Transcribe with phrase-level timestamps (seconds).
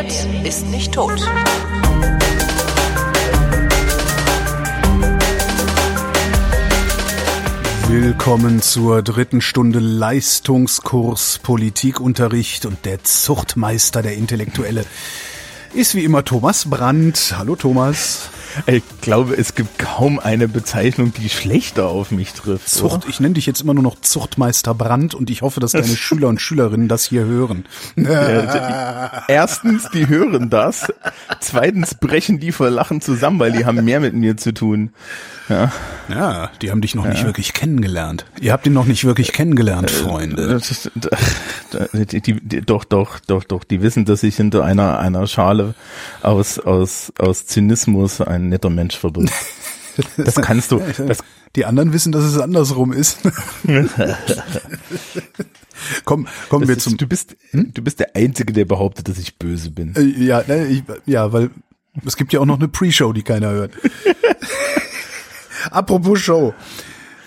[0.00, 1.20] redet, ist nicht tot.
[7.88, 14.84] Willkommen zur dritten Stunde Leistungskurs Politikunterricht und der Zuchtmeister der Intellektuelle
[15.74, 17.34] ist wie immer Thomas Brandt.
[17.36, 18.30] Hallo Thomas.
[18.66, 22.68] Ich glaube, es gibt kaum eine Bezeichnung, die schlechter auf mich trifft.
[22.68, 23.08] Zucht, oder?
[23.08, 26.28] ich nenne dich jetzt immer nur noch Zuchtmeister Brandt und ich hoffe, dass deine Schüler
[26.28, 27.64] und Schülerinnen das hier hören.
[27.96, 30.92] Ja, erstens, die hören das.
[31.40, 34.92] Zweitens brechen die vor Lachen zusammen, weil die haben mehr mit mir zu tun.
[35.48, 35.72] Ja,
[36.08, 37.10] ja die haben dich noch ja.
[37.10, 38.24] nicht wirklich kennengelernt.
[38.40, 40.42] Ihr habt ihn noch nicht wirklich kennengelernt, äh, Freunde.
[40.42, 40.90] Ist,
[41.92, 43.64] die, die, die, doch, doch, doch, doch.
[43.64, 45.74] Die wissen, dass ich hinter einer einer Schale
[46.22, 49.32] aus aus aus Zynismus ein netter Mensch verbirgt.
[50.16, 50.80] Das kannst du.
[51.06, 51.18] Das
[51.56, 53.18] die anderen wissen, dass es andersrum ist.
[56.04, 56.96] komm, kommen wir zum.
[56.96, 57.74] du bist, hm?
[57.74, 59.94] du bist der Einzige, der behauptet, dass ich böse bin.
[59.96, 61.50] Äh, ja, ne, ich, ja, weil
[62.06, 63.72] es gibt ja auch noch eine Pre-Show, die keiner hört.
[65.70, 66.54] Apropos Show.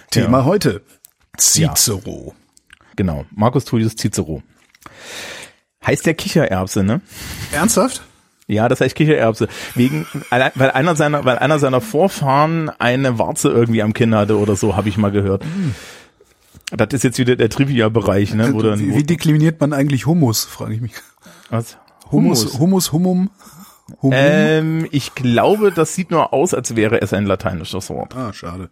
[0.10, 0.46] Thema ja.
[0.46, 0.82] heute.
[1.38, 2.28] Cicero.
[2.28, 2.86] Ja.
[2.96, 3.26] Genau.
[3.32, 4.42] Markus Tullius Cicero.
[5.86, 7.02] Heißt der Kichererbse, ne?
[7.52, 8.04] Ernsthaft?
[8.48, 9.48] Ja, das heißt Kichererbse.
[9.76, 14.56] Wegen, weil einer seiner, weil einer seiner Vorfahren eine Warze irgendwie am Kinn hatte oder
[14.56, 15.44] so, habe ich mal gehört.
[15.44, 15.76] Hm.
[16.76, 18.54] Das ist jetzt wieder der Trivia-Bereich, ne?
[18.54, 20.94] Wo dann, wie, wie dekliniert man eigentlich Hummus, frage ich mich.
[21.50, 21.78] Was?
[22.12, 23.30] Hummus, Hummus, Hummum.
[24.02, 24.14] Humum?
[24.16, 28.16] Ähm, ich glaube, das sieht nur aus, als wäre es ein lateinisches Wort.
[28.16, 28.70] Ah, schade.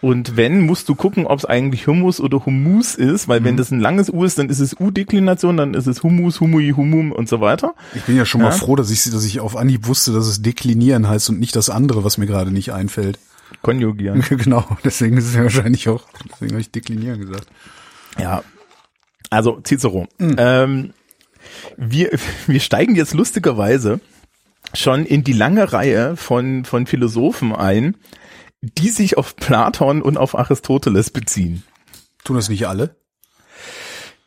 [0.00, 3.44] Und wenn, musst du gucken, ob es eigentlich Hummus oder Hummus ist, weil mhm.
[3.44, 6.72] wenn das ein langes U ist, dann ist es U-Deklination, dann ist es Hummus, Humui,
[6.76, 7.74] Humum und so weiter.
[7.94, 8.48] Ich bin ja schon ja.
[8.48, 11.56] mal froh, dass ich, dass ich auf Anhieb wusste, dass es deklinieren heißt und nicht
[11.56, 13.18] das andere, was mir gerade nicht einfällt.
[13.62, 14.22] Konjugieren.
[14.28, 17.48] genau, deswegen ist es ja wahrscheinlich auch, deswegen habe ich deklinieren gesagt.
[18.18, 18.42] Ja,
[19.30, 20.06] also Cicero.
[20.18, 20.36] Mhm.
[20.38, 20.90] Ähm,
[21.76, 22.10] wir,
[22.46, 24.00] wir steigen jetzt lustigerweise
[24.74, 27.96] schon in die lange Reihe von, von Philosophen ein,
[28.60, 31.62] die sich auf Platon und auf Aristoteles beziehen.
[32.24, 32.96] Tun das nicht alle?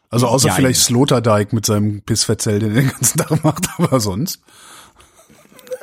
[0.09, 3.99] Also außer ja, vielleicht Sloterdijk mit seinem Pissverzell, den er den ganzen Tag macht, aber
[3.99, 4.41] sonst?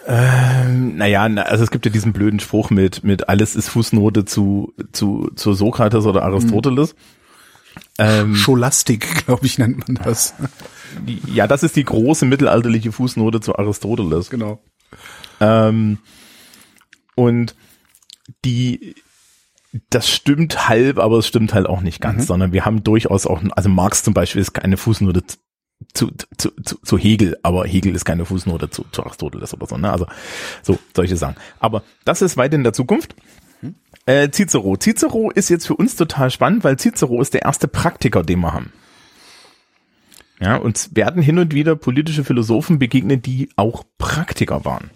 [0.06, 4.72] Ähm, naja, also es gibt ja diesen blöden Spruch mit, mit alles ist Fußnote zu,
[4.92, 6.94] zu, zu Sokrates oder Aristoteles.
[7.98, 10.34] Ähm, Scholastik, glaube ich, nennt man das.
[11.26, 14.30] Ja, das ist die große mittelalterliche Fußnote zu Aristoteles.
[14.30, 14.62] Genau.
[15.40, 15.98] Ähm,
[17.14, 17.54] und
[18.44, 18.94] die,
[19.90, 22.26] das stimmt halb, aber es stimmt halt auch nicht ganz, mhm.
[22.26, 25.22] sondern wir haben durchaus auch, also Marx zum Beispiel ist keine Fußnote
[25.94, 29.76] zu, zu, zu, zu Hegel, aber Hegel ist keine Fußnote zu, zu Aristoteles oder so,
[29.76, 29.90] ne?
[29.90, 30.06] Also
[30.62, 31.36] so solche Sachen.
[31.60, 33.14] Aber das ist weit in der Zukunft.
[33.62, 33.76] Mhm.
[34.06, 34.76] Äh, Cicero.
[34.76, 38.52] Cicero ist jetzt für uns total spannend, weil Cicero ist der erste Praktiker, den wir
[38.52, 38.72] haben.
[40.40, 44.90] Ja, uns werden hin und wieder politische Philosophen begegnen, die auch Praktiker waren.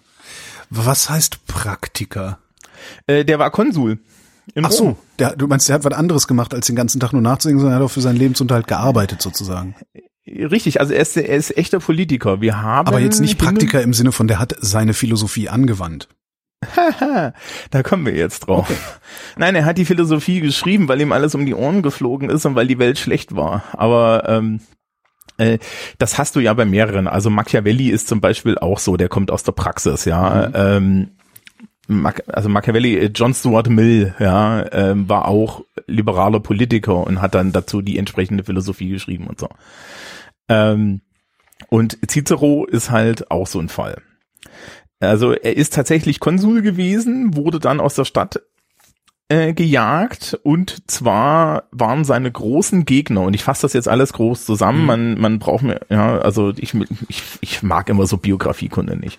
[0.71, 2.39] Was heißt Praktiker?
[3.07, 3.99] Äh, der war Konsul.
[4.57, 4.73] Ach Rom.
[4.73, 7.61] so, der, du meinst, der hat was anderes gemacht, als den ganzen Tag nur nachzudenken,
[7.61, 9.75] sondern er hat auch für seinen Lebensunterhalt gearbeitet sozusagen.
[10.27, 12.41] Richtig, also er ist, er ist echter Politiker.
[12.41, 16.09] Wir haben aber jetzt nicht Praktiker im Sinne von, der hat seine Philosophie angewandt.
[17.71, 18.71] da kommen wir jetzt drauf.
[18.71, 18.79] Okay.
[19.37, 22.55] Nein, er hat die Philosophie geschrieben, weil ihm alles um die Ohren geflogen ist und
[22.55, 23.65] weil die Welt schlecht war.
[23.73, 24.61] Aber ähm,
[25.39, 25.59] äh,
[25.99, 27.09] das hast du ja bei mehreren.
[27.09, 30.49] Also Machiavelli ist zum Beispiel auch so, der kommt aus der Praxis, ja.
[30.49, 30.55] Mhm.
[30.55, 31.11] Ähm,
[32.27, 37.53] also Machiavelli, äh, John Stuart Mill, ja, ähm, war auch liberaler Politiker und hat dann
[37.53, 39.49] dazu die entsprechende Philosophie geschrieben und so.
[40.49, 41.01] Ähm,
[41.69, 44.01] und Cicero ist halt auch so ein Fall.
[45.01, 48.41] Also er ist tatsächlich Konsul gewesen, wurde dann aus der Stadt
[49.29, 54.45] äh, gejagt und zwar waren seine großen Gegner und ich fasse das jetzt alles groß
[54.45, 54.83] zusammen.
[54.83, 54.87] Mhm.
[54.87, 56.75] Man man braucht mir ja also ich
[57.09, 59.19] ich, ich mag immer so Biografiekunde nicht.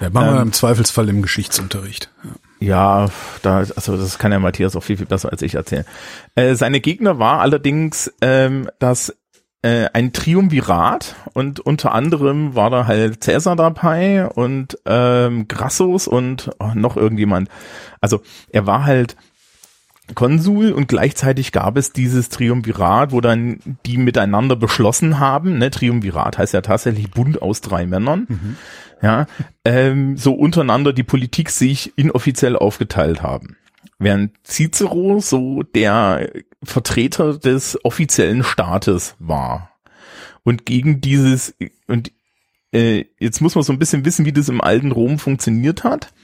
[0.00, 2.10] Ja, machen wir ähm, im Zweifelsfall im Geschichtsunterricht.
[2.60, 3.04] Ja.
[3.04, 3.10] ja,
[3.42, 5.84] da also das kann ja Matthias auch viel viel besser als ich erzählen.
[6.34, 9.14] Äh, seine Gegner war allerdings ähm, das
[9.62, 16.50] äh, ein Triumvirat und unter anderem war da halt Cäsar dabei und ähm, Grassus und
[16.58, 17.48] oh, noch irgendjemand.
[18.00, 18.20] Also
[18.50, 19.16] er war halt
[20.14, 26.36] Konsul und gleichzeitig gab es dieses Triumvirat, wo dann die miteinander beschlossen haben, ne, Triumvirat
[26.36, 28.56] heißt ja tatsächlich Bund aus drei Männern, mhm.
[29.04, 29.26] Ja,
[29.66, 33.58] ähm, so untereinander die Politik sich inoffiziell aufgeteilt haben.
[33.98, 36.30] Während Cicero so der
[36.62, 39.70] Vertreter des offiziellen Staates war.
[40.42, 41.54] Und gegen dieses,
[41.86, 42.12] und
[42.72, 46.14] äh, jetzt muss man so ein bisschen wissen, wie das im alten Rom funktioniert hat.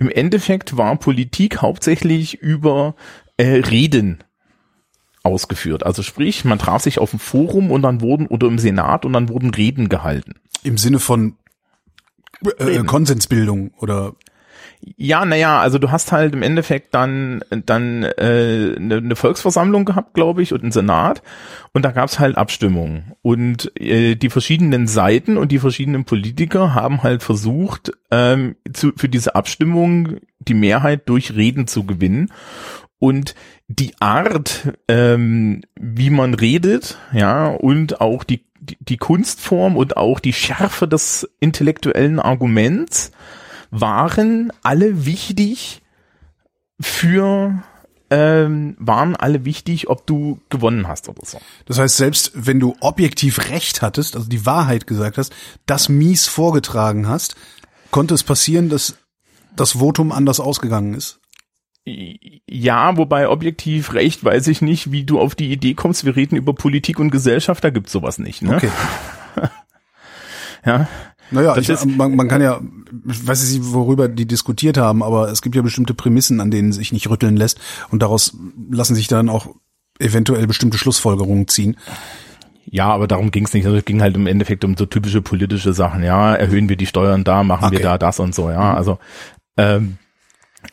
[0.00, 2.96] Im Endeffekt war Politik hauptsächlich über
[3.36, 4.24] äh, Reden
[5.22, 5.86] ausgeführt.
[5.86, 9.12] Also sprich, man traf sich auf dem Forum und dann wurden oder im Senat und
[9.12, 10.34] dann wurden Reden gehalten.
[10.64, 11.36] Im Sinne von
[12.58, 14.14] äh, Konsensbildung oder
[14.96, 20.14] ja, naja, also du hast halt im Endeffekt dann dann äh, eine, eine Volksversammlung gehabt,
[20.14, 21.22] glaube ich, und einen Senat.
[21.72, 27.02] Und da gab's halt Abstimmungen und äh, die verschiedenen Seiten und die verschiedenen Politiker haben
[27.02, 32.30] halt versucht, ähm, zu, für diese Abstimmung die Mehrheit durch Reden zu gewinnen.
[32.98, 33.34] Und
[33.68, 38.45] die Art, ähm, wie man redet, ja, und auch die,
[38.80, 43.12] die, Kunstform und auch die Schärfe des intellektuellen Arguments
[43.70, 45.82] waren alle wichtig
[46.80, 47.62] für
[48.08, 51.40] ähm, waren alle wichtig, ob du gewonnen hast oder so.
[51.64, 55.34] Das heißt, selbst wenn du objektiv recht hattest, also die Wahrheit gesagt hast,
[55.66, 57.34] das mies vorgetragen hast,
[57.90, 58.96] konnte es passieren, dass
[59.56, 61.18] das Votum anders ausgegangen ist?
[61.86, 66.34] Ja, wobei objektiv recht weiß ich nicht, wie du auf die Idee kommst, wir reden
[66.34, 68.42] über Politik und Gesellschaft, da gibt's sowas nicht.
[68.42, 68.56] Ne?
[68.56, 68.70] Okay.
[70.66, 70.88] ja.
[71.30, 72.60] Naja, ich, man, man kann ja,
[73.08, 76.72] ich weiß nicht, worüber die diskutiert haben, aber es gibt ja bestimmte Prämissen, an denen
[76.72, 77.60] sich nicht rütteln lässt
[77.90, 78.36] und daraus
[78.70, 79.48] lassen sich dann auch
[79.98, 81.76] eventuell bestimmte Schlussfolgerungen ziehen.
[82.64, 83.64] Ja, aber darum ging es nicht.
[83.64, 86.02] Also es ging halt im Endeffekt um so typische politische Sachen.
[86.02, 87.76] Ja, erhöhen wir die Steuern da, machen okay.
[87.76, 88.50] wir da das und so.
[88.50, 88.76] Ja, mhm.
[88.76, 88.98] also
[89.56, 89.98] ähm,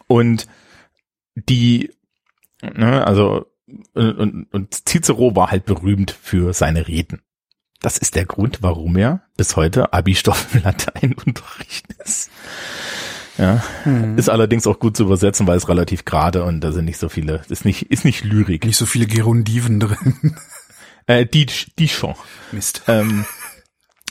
[0.08, 0.48] und
[1.36, 1.92] die,
[2.62, 3.46] ne, also
[3.94, 7.22] und, und Cicero war halt berühmt für seine Reden.
[7.82, 12.30] Das ist der Grund, warum er bis heute Abi-Stoff im Lateinunterricht ist.
[13.38, 14.18] Ja, hm.
[14.18, 17.10] ist allerdings auch gut zu übersetzen, weil es relativ gerade und da sind nicht so
[17.10, 18.64] viele, ist nicht, ist nicht Lyrik.
[18.66, 20.38] Nicht so viele Gerundiven drin.
[21.06, 21.48] Äh, die,
[21.78, 22.16] die schon.
[22.54, 22.84] Mist.
[22.88, 23.26] Ähm,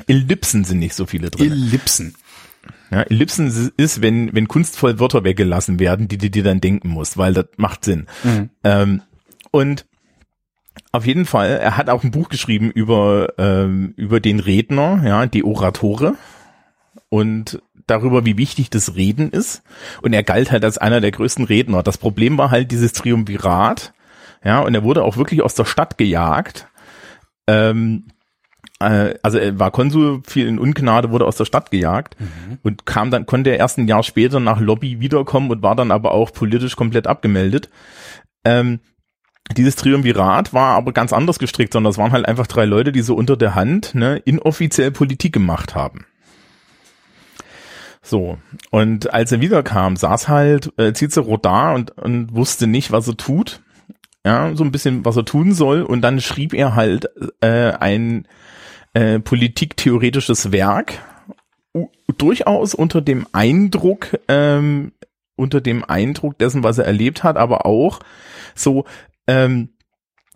[0.06, 1.50] Ellipsen sind nicht so viele drin.
[1.50, 2.14] Ellipsen.
[2.92, 7.16] Ja, Ellipsen ist, wenn, wenn kunstvoll Wörter weggelassen werden, die du dir dann denken musst,
[7.16, 8.06] weil das macht Sinn.
[8.22, 8.50] Mhm.
[8.64, 9.02] Ähm,
[9.50, 9.86] und
[10.92, 15.26] auf jeden Fall, er hat auch ein Buch geschrieben über, ähm, über den Redner, ja,
[15.26, 16.16] die Oratore
[17.08, 19.62] und darüber, wie wichtig das Reden ist.
[20.02, 21.82] Und er galt halt als einer der größten Redner.
[21.82, 23.94] Das Problem war halt dieses Triumvirat,
[24.44, 26.68] ja, und er wurde auch wirklich aus der Stadt gejagt.
[27.46, 28.21] Ähm, äh,
[28.78, 32.58] also er war Konsul, viel in Ungnade, wurde aus der Stadt gejagt mhm.
[32.62, 35.90] und kam dann, konnte er erst ein Jahr später nach Lobby wiederkommen und war dann
[35.90, 37.68] aber auch politisch komplett abgemeldet.
[38.44, 38.80] Ähm,
[39.56, 43.02] dieses Triumvirat war aber ganz anders gestrickt, sondern es waren halt einfach drei Leute, die
[43.02, 46.06] so unter der Hand ne, inoffiziell Politik gemacht haben.
[48.02, 48.38] So,
[48.70, 53.16] und als er wiederkam, saß halt äh, Cicero da und, und wusste nicht, was er
[53.16, 53.62] tut.
[54.24, 55.82] Ja, so ein bisschen, was er tun soll.
[55.82, 57.08] Und dann schrieb er halt
[57.40, 58.28] äh, ein
[58.94, 61.00] äh, politiktheoretisches Werk,
[62.18, 64.92] durchaus unter dem Eindruck, ähm,
[65.36, 68.00] unter dem Eindruck dessen, was er erlebt hat, aber auch
[68.54, 68.84] so
[69.26, 69.70] ähm,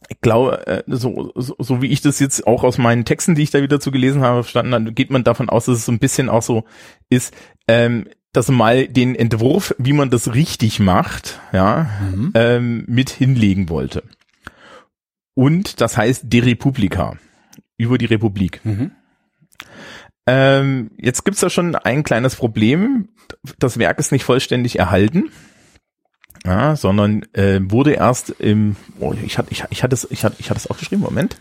[0.09, 3.43] ich glaube, äh, so, so, so wie ich das jetzt auch aus meinen Texten, die
[3.43, 5.93] ich da wieder zu gelesen habe, verstanden habe, geht man davon aus, dass es so
[5.93, 6.65] ein bisschen auch so
[7.09, 7.35] ist,
[7.69, 12.33] ähm, dass man mal den Entwurf, wie man das richtig macht, ja, mhm.
[12.35, 14.03] ähm, mit hinlegen wollte.
[15.35, 17.17] Und das heißt De Republika,
[17.77, 18.61] über die Republik.
[18.65, 18.93] Mhm.
[20.27, 23.09] Ähm, jetzt gibt's da schon ein kleines Problem.
[23.59, 25.31] Das Werk ist nicht vollständig erhalten
[26.47, 30.37] ja, sondern äh, wurde erst im, oh, ich hatte, ich, ich hatte es, ich hatte,
[30.39, 31.37] ich hatte es auch geschrieben, Moment,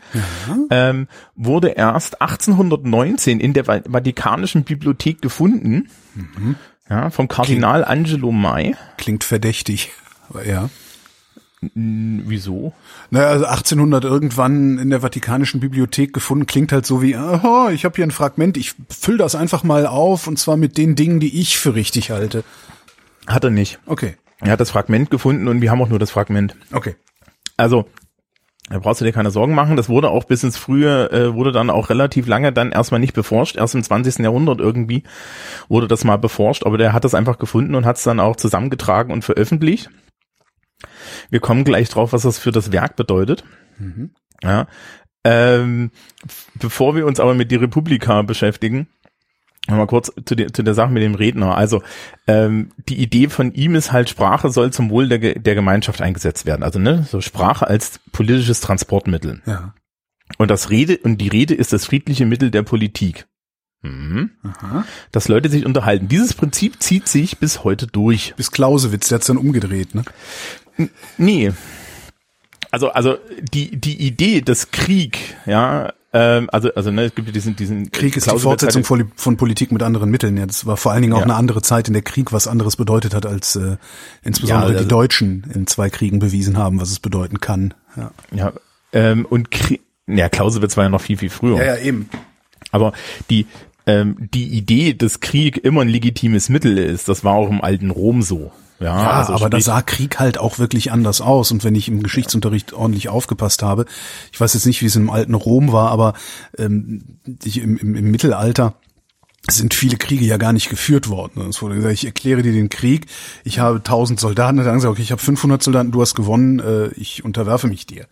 [0.72, 6.56] ähm, wurde erst 1819 in der Vatikanischen Bibliothek gefunden, mhm.
[6.90, 8.76] Ja, vom Kardinal Klingt, Angelo Mai.
[8.98, 9.92] Klingt verdächtig,
[10.46, 10.70] ja.
[11.74, 12.74] Wieso?
[13.10, 17.86] Naja, also 1800 irgendwann in der Vatikanischen Bibliothek gefunden, klingt halt so wie, aha, ich
[17.86, 21.20] habe hier ein Fragment, ich fülle das einfach mal auf und zwar mit den Dingen,
[21.20, 22.44] die ich für richtig halte.
[23.26, 23.80] Hat er nicht.
[23.86, 24.16] Okay.
[24.42, 26.56] Er hat das Fragment gefunden und wir haben auch nur das Fragment.
[26.72, 26.96] Okay.
[27.58, 27.88] Also,
[28.70, 29.78] da brauchst du dir keine Sorgen machen.
[29.78, 33.14] Das wurde auch bis ins Frühe, äh, wurde dann auch relativ lange dann erstmal nicht
[33.14, 33.58] beforscht.
[33.58, 34.20] Erst im 20.
[34.20, 35.04] Jahrhundert irgendwie
[35.70, 38.36] wurde das mal beforscht, aber der hat das einfach gefunden und hat es dann auch
[38.36, 39.90] zusammengetragen und veröffentlicht.
[41.30, 43.44] Wir kommen gleich drauf, was das für das Werk bedeutet.
[43.78, 44.12] Mhm.
[44.44, 44.68] Ja.
[45.24, 45.92] Ähm,
[46.56, 48.88] bevor wir uns aber mit die Republika beschäftigen,
[49.68, 51.58] Mal kurz zu der, zu der Sache mit dem Redner.
[51.58, 51.82] Also
[52.28, 56.46] ähm, die Idee von ihm ist halt, Sprache soll zum Wohl der, der Gemeinschaft eingesetzt
[56.46, 56.64] werden.
[56.64, 59.42] Also ne, so Sprache als politisches Transportmittel.
[59.46, 59.74] Ja.
[60.38, 63.26] Und das Rede und die Rede ist das friedliche Mittel der Politik.
[63.82, 64.32] Mhm.
[64.44, 64.86] Aha.
[65.12, 66.08] Dass Leute sich unterhalten.
[66.08, 68.34] Dieses Prinzip zieht sich bis heute durch.
[68.36, 70.04] Bis Clausewitz, der hat's dann umgedreht, ne?
[70.78, 71.52] N nee.
[72.72, 77.58] Also, also die, die Idee, dass Krieg, ja, ähm, also, also ne, es gibt diesen,
[77.58, 80.38] diesen Krieg ist die Fortsetzung von, von, Politik mit anderen Mitteln.
[80.38, 81.26] Ja, das war vor allen Dingen auch ja.
[81.26, 83.76] eine andere Zeit, in der Krieg was anderes bedeutet hat, als äh,
[84.24, 87.74] insbesondere ja, also, die Deutschen in zwei Kriegen bewiesen haben, was es bedeuten kann.
[87.98, 88.54] Ja, ja
[88.94, 91.58] ähm, und Krieg, ja, Clausewitz war ja noch viel, viel früher.
[91.58, 92.10] Ja, ja, eben.
[92.72, 92.94] Aber
[93.30, 93.46] die,
[93.88, 97.92] ähm, die Idee, dass Krieg immer ein legitimes Mittel ist, das war auch im alten
[97.92, 98.52] Rom so.
[98.80, 101.52] Ja, Ja, also aber da sah Krieg halt auch wirklich anders aus.
[101.52, 103.86] Und wenn ich im Geschichtsunterricht ordentlich aufgepasst habe,
[104.32, 106.14] ich weiß jetzt nicht, wie es im alten Rom war, aber
[106.58, 108.74] ähm, ich, im, im, im Mittelalter
[109.50, 111.48] sind viele Kriege ja gar nicht geführt worden.
[111.50, 113.06] Es wurde gesagt, ich erkläre dir den Krieg,
[113.44, 116.60] ich habe 1000 Soldaten, dann sagen sie, okay, ich habe 500 Soldaten, du hast gewonnen,
[116.60, 118.08] äh, ich unterwerfe mich dir.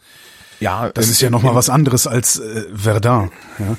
[0.60, 3.32] ja, Das ist ja nochmal was anderes als äh, Verdun.
[3.58, 3.76] Ja?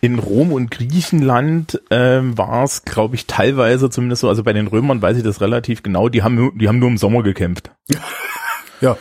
[0.00, 4.66] In Rom und Griechenland ähm, war es, glaube ich, teilweise zumindest so, also bei den
[4.66, 7.70] Römern weiß ich das relativ genau, die haben nur, die haben nur im Sommer gekämpft.
[8.80, 8.96] ja.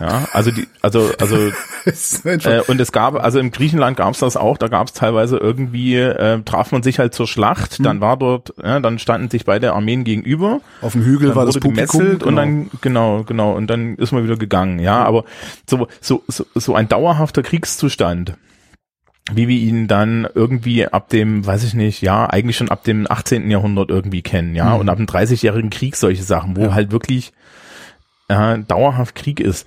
[0.00, 1.36] Ja, also die, also, also
[2.24, 5.36] äh, und es gab, also im Griechenland gab es das auch, da gab es teilweise
[5.36, 7.84] irgendwie, äh, traf man sich halt zur Schlacht, Hm.
[7.84, 11.58] dann war dort, ja, dann standen sich beide Armeen gegenüber, Auf dem Hügel war das
[11.58, 12.00] Publikum.
[12.00, 12.40] gemesselt und genau.
[12.40, 15.24] dann, genau, genau, und dann ist man wieder gegangen, ja, aber
[15.68, 18.38] so, so, so, so ein dauerhafter Kriegszustand,
[19.34, 23.10] wie wir ihn dann irgendwie ab dem, weiß ich nicht, ja, eigentlich schon ab dem
[23.10, 23.50] 18.
[23.50, 26.66] Jahrhundert irgendwie kennen, ja, und ab dem 30-jährigen Krieg solche Sachen, wo Mhm.
[26.68, 26.74] Ja.
[26.74, 27.32] halt wirklich
[28.28, 29.66] äh, dauerhaft Krieg ist.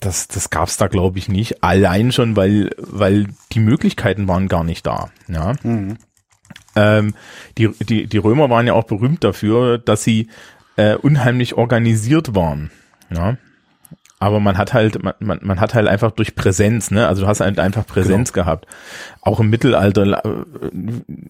[0.00, 1.62] Das, das gab's da, glaube ich, nicht.
[1.64, 5.10] Allein schon, weil, weil die Möglichkeiten waren gar nicht da.
[5.28, 5.54] Ja.
[5.62, 5.96] Mhm.
[6.76, 7.14] Ähm,
[7.56, 10.28] die, die, die Römer waren ja auch berühmt dafür, dass sie
[10.76, 12.70] äh, unheimlich organisiert waren.
[13.10, 13.36] Ja.
[14.24, 17.06] Aber man hat halt, man, man, man hat halt einfach durch Präsenz, ne?
[17.06, 18.66] Also du hast halt einfach Präsenz gehabt.
[19.20, 20.44] Auch im Mittelalter äh,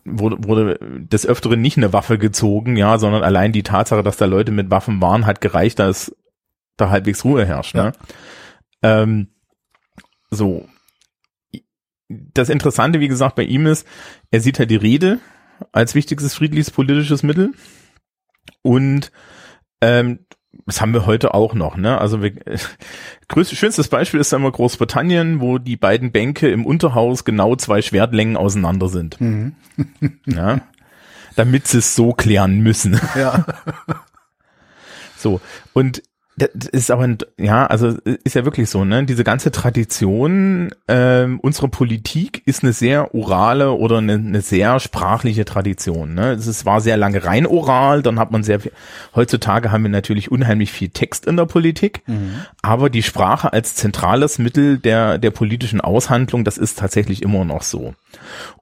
[0.04, 4.26] wurde, wurde des Öfteren nicht eine Waffe gezogen, ja, sondern allein die Tatsache, dass da
[4.26, 6.14] Leute mit Waffen waren, hat gereicht, dass
[6.76, 7.74] da halbwegs Ruhe herrscht.
[7.74, 7.90] Ne?
[8.82, 9.26] Ähm,
[10.30, 10.68] so.
[12.08, 13.88] Das Interessante, wie gesagt, bei ihm ist,
[14.30, 15.18] er sieht halt die Rede
[15.72, 17.54] als wichtigstes friedliches politisches Mittel
[18.62, 19.10] und
[19.80, 20.20] ähm,
[20.66, 21.98] das haben wir heute auch noch, ne?
[21.98, 22.32] Also wir,
[23.28, 28.36] größtes, schönstes Beispiel ist einmal Großbritannien, wo die beiden Bänke im Unterhaus genau zwei Schwertlängen
[28.36, 29.20] auseinander sind.
[29.20, 29.54] Mhm.
[30.26, 30.60] Ja?
[31.36, 33.00] Damit sie es so klären müssen.
[33.14, 33.44] Ja.
[35.16, 35.40] So.
[35.72, 36.02] Und
[36.36, 39.04] das ist aber, ein, ja, also ist ja wirklich so, ne?
[39.04, 45.44] Diese ganze Tradition ähm, unserer Politik ist eine sehr orale oder eine, eine sehr sprachliche
[45.44, 46.14] Tradition.
[46.14, 46.32] Ne?
[46.32, 48.72] Es war sehr lange rein oral, dann hat man sehr viel.
[49.14, 52.02] Heutzutage haben wir natürlich unheimlich viel Text in der Politik,
[52.62, 57.62] aber die Sprache als zentrales Mittel der der politischen Aushandlung, das ist tatsächlich immer noch
[57.62, 57.94] so.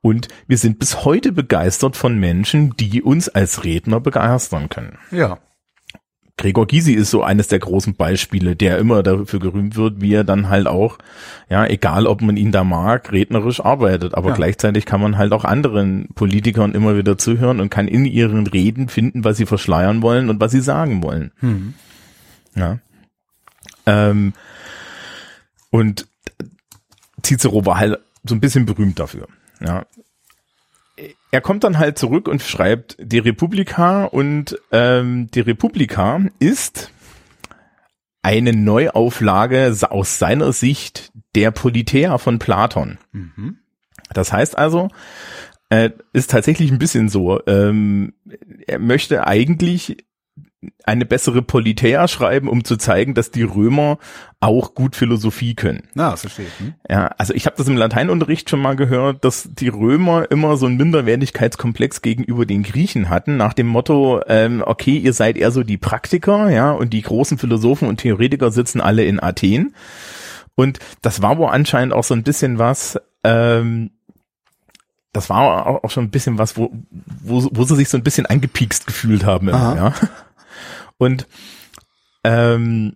[0.01, 4.99] Und wir sind bis heute begeistert von Menschen, die uns als Redner begeistern können.
[5.11, 5.39] Ja.
[6.43, 10.25] Gregor Gysi ist so eines der großen Beispiele, der immer dafür gerühmt wird, wie er
[10.25, 10.99] dann halt auch,
[11.49, 14.15] ja, egal ob man ihn da mag, rednerisch arbeitet.
[14.17, 14.35] Aber Ja.
[14.35, 18.89] gleichzeitig kann man halt auch anderen Politikern immer wieder zuhören und kann in ihren Reden
[18.89, 21.31] finden, was sie verschleiern wollen und was sie sagen wollen.
[21.41, 21.75] Mhm.
[22.57, 22.81] Ja.
[23.87, 24.33] Ähm,
[25.71, 26.09] und
[27.25, 29.29] Cicero war halt so ein bisschen berühmt dafür.
[29.61, 29.87] Ja.
[31.33, 36.93] Er kommt dann halt zurück und schreibt die Republika und ähm, die Republika ist
[38.21, 42.99] eine Neuauflage aus seiner Sicht der Politeia von Platon.
[43.13, 43.57] Mhm.
[44.13, 44.89] Das heißt also,
[45.71, 47.41] äh, ist tatsächlich ein bisschen so.
[47.47, 48.13] Ähm,
[48.67, 50.05] er möchte eigentlich
[50.85, 53.99] eine bessere Politeia schreiben, um zu zeigen, dass die Römer
[54.41, 55.89] auch gut Philosophie können.
[55.95, 56.61] Na, das verstehe ich.
[56.61, 56.75] Hm?
[56.89, 60.67] Ja, also ich habe das im Lateinunterricht schon mal gehört, dass die Römer immer so
[60.67, 65.63] einen Minderwertigkeitskomplex gegenüber den Griechen hatten, nach dem Motto, ähm, okay, ihr seid eher so
[65.63, 69.75] die Praktiker, ja, und die großen Philosophen und Theoretiker sitzen alle in Athen.
[70.55, 73.91] Und das war wohl anscheinend auch so ein bisschen was, ähm,
[75.13, 78.27] das war auch schon ein bisschen was, wo, wo, wo sie sich so ein bisschen
[78.27, 79.49] angepiekst gefühlt haben.
[79.49, 79.95] Immer, ja.
[81.03, 81.27] Und
[82.23, 82.95] ähm,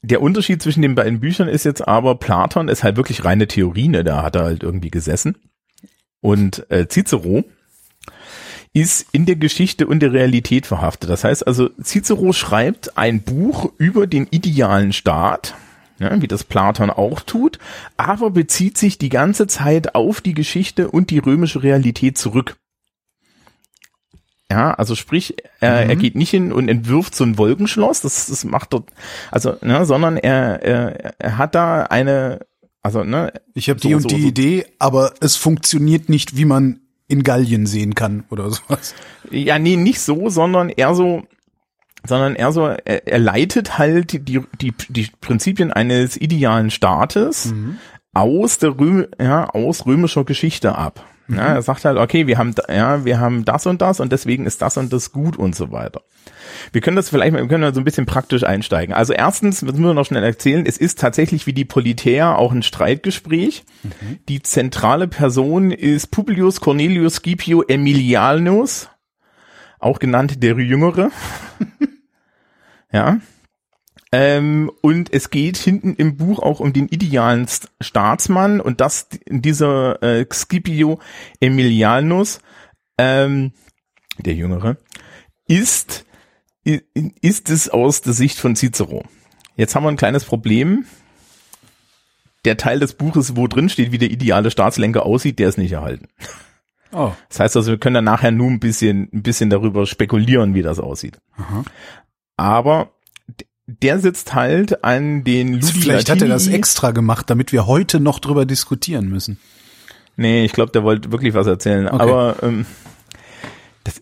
[0.00, 3.88] der Unterschied zwischen den beiden Büchern ist jetzt aber, Platon ist halt wirklich reine Theorie,
[3.88, 4.02] ne?
[4.02, 5.36] da hat er halt irgendwie gesessen.
[6.22, 7.44] Und äh, Cicero
[8.72, 11.10] ist in der Geschichte und der Realität verhaftet.
[11.10, 15.54] Das heißt also, Cicero schreibt ein Buch über den idealen Staat,
[15.98, 17.58] ja, wie das Platon auch tut,
[17.98, 22.56] aber bezieht sich die ganze Zeit auf die Geschichte und die römische Realität zurück.
[24.50, 25.90] Ja, also sprich, er, Mhm.
[25.90, 28.90] er geht nicht hin und entwirft so ein Wolkenschloss, das, das macht dort,
[29.32, 32.46] also, ne, sondern er, er, er hat da eine,
[32.82, 34.28] also, ne, Ich habe So, die und so, die so.
[34.28, 38.94] Idee, aber es funktioniert nicht, wie man in Gallien sehen kann oder sowas.
[39.32, 41.24] Ja, nee, nicht so, sondern eher so,
[42.06, 47.52] sondern eher so, er, er leitet halt die, die, die Prinzipien eines idealen Staates
[48.16, 51.04] aus der Röm, ja, aus römischer Geschichte ab.
[51.28, 54.46] Ja, er sagt halt, okay, wir haben, ja, wir haben das und das und deswegen
[54.46, 56.02] ist das und das gut und so weiter.
[56.72, 58.94] Wir können das vielleicht mal, wir können da so ein bisschen praktisch einsteigen.
[58.94, 62.52] Also erstens, das müssen wir noch schnell erzählen, es ist tatsächlich wie die Politär auch
[62.52, 63.64] ein Streitgespräch.
[63.82, 64.18] Mhm.
[64.28, 68.88] Die zentrale Person ist Publius Cornelius Scipio Emilianus,
[69.80, 71.10] auch genannt der Jüngere.
[72.92, 73.18] ja.
[74.12, 77.46] Ähm, und es geht hinten im Buch auch um den idealen
[77.80, 81.00] Staatsmann und das dieser äh, Scipio
[81.40, 82.40] Emilianus,
[82.98, 83.52] ähm,
[84.18, 84.76] der Jüngere,
[85.48, 86.04] ist
[87.20, 89.04] ist es aus der Sicht von Cicero.
[89.56, 90.84] Jetzt haben wir ein kleines Problem.
[92.44, 95.72] Der Teil des Buches, wo drin steht, wie der ideale Staatslenker aussieht, der ist nicht
[95.72, 96.08] erhalten.
[96.92, 97.12] Oh.
[97.28, 100.62] Das heißt also, wir können dann nachher nur ein bisschen, ein bisschen darüber spekulieren, wie
[100.62, 101.18] das aussieht.
[101.36, 101.64] Aha.
[102.36, 102.90] Aber
[103.66, 106.20] der sitzt halt an den Ludi Vielleicht Latini.
[106.20, 109.38] hat er das extra gemacht, damit wir heute noch drüber diskutieren müssen.
[110.16, 111.88] Nee, ich glaube, der wollte wirklich was erzählen.
[111.88, 112.02] Okay.
[112.02, 112.64] Aber ähm,
[113.84, 114.00] das,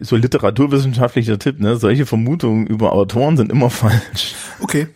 [0.00, 1.76] so literaturwissenschaftlicher Tipp, ne?
[1.76, 4.34] Solche Vermutungen über Autoren sind immer falsch.
[4.60, 4.88] Okay.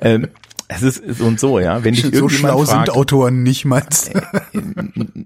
[0.00, 0.28] ähm,
[0.68, 1.82] es ist so und so, ja.
[1.82, 4.14] Wenn dich so schlau fragt, sind Autoren nicht meinst.
[4.14, 4.22] Äh,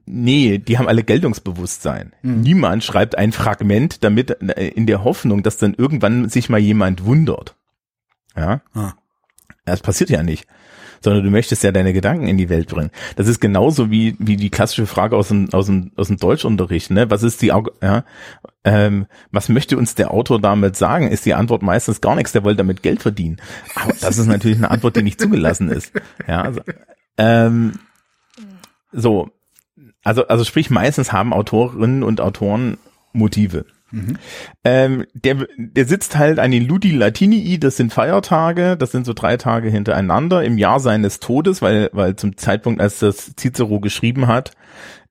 [0.07, 2.13] nee, die haben alle Geltungsbewusstsein.
[2.23, 2.41] Hm.
[2.41, 7.05] Niemand schreibt ein Fragment damit äh, in der Hoffnung, dass dann irgendwann sich mal jemand
[7.05, 7.57] wundert.
[8.37, 8.63] Ja.
[8.75, 8.95] Ah.
[9.65, 10.47] Das passiert ja nicht
[11.03, 12.91] sondern du möchtest ja deine Gedanken in die Welt bringen.
[13.17, 16.91] Das ist genauso wie, wie die klassische Frage aus dem, aus dem, aus dem Deutschunterricht,
[16.91, 17.11] ne?
[17.11, 18.05] Was ist die, ja,
[18.65, 21.09] ähm, was möchte uns der Autor damit sagen?
[21.09, 23.39] Ist die Antwort meistens gar nichts, der wollte damit Geld verdienen.
[23.75, 25.93] Aber das ist natürlich eine Antwort, die nicht zugelassen ist.
[26.29, 26.61] Ja, also,
[27.19, 27.73] ähm,
[28.93, 29.31] so.
[30.05, 32.79] Also, also sprich, meistens haben Autorinnen und Autoren
[33.13, 33.67] Motive.
[33.93, 34.17] Mhm.
[34.65, 39.13] Ähm, der, der sitzt halt an den Ludi Latinii, das sind Feiertage, das sind so
[39.13, 44.27] drei Tage hintereinander im Jahr seines Todes, weil, weil zum Zeitpunkt, als das Cicero geschrieben
[44.27, 44.53] hat,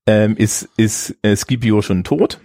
[0.08, 2.42] ähm, ist, ist äh, Scipio schon tot.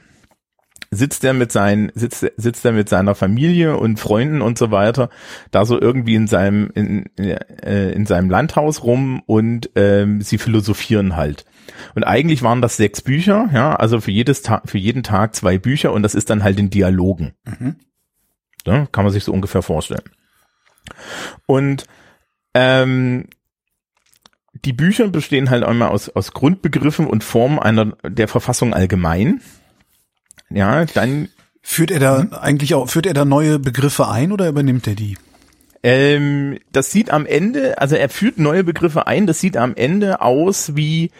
[0.90, 5.10] Sitzt er mit seinen, sitzt, sitzt er mit seiner Familie und Freunden und so weiter,
[5.50, 11.16] da so irgendwie in seinem, in, äh, in seinem Landhaus rum und ähm, sie philosophieren
[11.16, 11.44] halt.
[11.94, 15.58] Und eigentlich waren das sechs Bücher, ja, also für jedes Tag, für jeden Tag zwei
[15.58, 17.34] Bücher und das ist dann halt in Dialogen.
[17.44, 17.76] Mhm.
[18.66, 20.02] Ja, kann man sich so ungefähr vorstellen.
[21.46, 21.86] Und
[22.54, 23.28] ähm,
[24.64, 29.40] die Bücher bestehen halt einmal aus, aus Grundbegriffen und Formen einer der Verfassung allgemein.
[30.50, 31.28] Ja, dann
[31.62, 32.32] führt er da hm?
[32.32, 35.16] eigentlich auch führt er da neue Begriffe ein oder übernimmt er die?
[35.82, 39.26] Ähm, das sieht am Ende, also er führt neue Begriffe ein.
[39.26, 41.10] Das sieht am Ende aus wie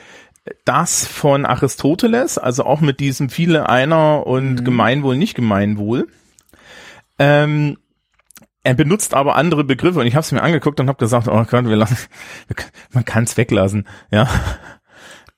[0.65, 4.65] das von Aristoteles, also auch mit diesem viele einer und mhm.
[4.65, 6.09] Gemeinwohl, nicht Gemeinwohl.
[7.19, 7.79] Ähm,
[8.63, 11.45] er benutzt aber andere Begriffe und ich habe es mir angeguckt und habe gesagt, oh
[11.45, 11.99] Gott, wir lassen,
[12.93, 14.29] man kann es weglassen, ja.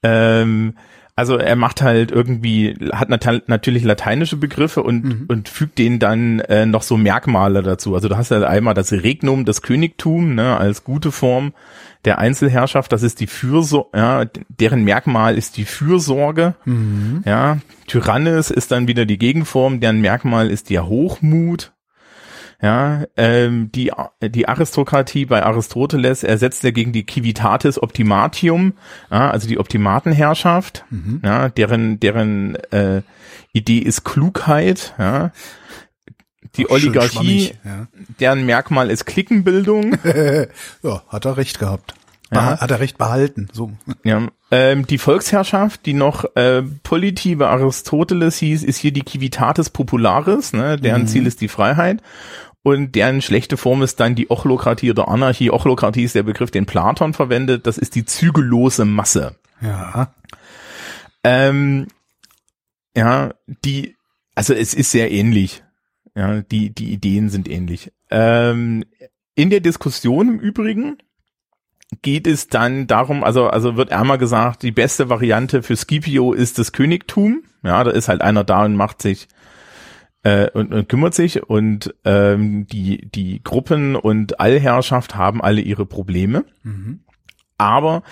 [0.03, 0.75] Ähm,
[1.18, 5.25] also er macht halt irgendwie, hat nat natürlich lateinische Begriffe und, mhm.
[5.27, 7.97] und fügt denen dann äh, noch so Merkmale dazu.
[7.97, 11.55] Also du hast halt einmal das Regnum, das Königtum, ne, als gute Form
[12.05, 17.23] der Einzelherrschaft, das ist die Fürsorge, ja, deren Merkmal ist die Fürsorge, mhm.
[17.25, 21.73] ja, Tyrannis ist dann wieder die Gegenform, deren Merkmal ist der Hochmut,
[22.61, 28.75] ja, ähm, die, die Aristokratie bei Aristoteles ersetzt er gegen die Civitatis Optimatium,
[29.11, 31.21] ja, also die Optimatenherrschaft, mhm.
[31.25, 33.03] ja, deren, deren äh,
[33.53, 35.33] Idee ist Klugheit, ja.
[36.57, 37.87] Die Oligarchie, ja.
[38.21, 39.99] deren Merkmal ist Klickenbildung.
[40.83, 41.95] ja, hat er recht gehabt.
[42.33, 42.61] Ja.
[42.61, 43.49] Hat er recht behalten.
[43.53, 43.73] So.
[44.05, 44.29] Ja.
[44.51, 50.53] Ähm, die Volksherrschaft, die noch äh, Politi bei Aristoteles hieß, ist hier die Civitatis Popularis,
[50.53, 50.77] ne?
[50.77, 51.07] deren mhm.
[51.07, 52.03] Ziel ist die Freiheit.
[52.63, 55.51] Und deren schlechte Form ist dann die Ochlokratie oder Anarchie.
[55.51, 57.67] Ochlokratie ist der Begriff, den Platon verwendet.
[57.67, 59.37] Das ist die zügellose Masse.
[59.63, 60.13] Ja.
[61.25, 61.87] Ähm,
[62.95, 63.31] ja,
[63.65, 63.97] die,
[64.35, 65.63] also es ist sehr ähnlich.
[66.18, 67.92] Ja, die, die Ideen sind ähnlich.
[68.11, 68.85] Ähm,
[69.37, 70.98] in der Diskussion im Übrigen
[72.02, 76.59] geht es dann darum, also, also wird einmal gesagt, die beste Variante für Scipio ist
[76.59, 77.44] das Königtum.
[77.62, 79.28] Ja, da ist halt einer da und macht sich
[80.24, 85.87] äh, und, und kümmert sich und ähm, die, die Gruppen und Allherrschaft haben alle ihre
[85.87, 86.44] Probleme.
[86.64, 87.04] Mhm.
[87.59, 88.03] Aber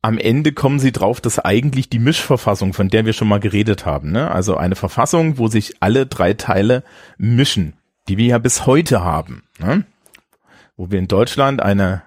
[0.00, 3.86] am Ende kommen sie drauf, dass eigentlich die Mischverfassung, von der wir schon mal geredet
[3.86, 4.30] haben, ne?
[4.30, 6.82] also eine Verfassung, wo sich alle drei Teile
[7.18, 7.74] mischen,
[8.08, 9.84] die wir ja bis heute haben, ne?
[10.76, 12.02] wo wir in Deutschland eine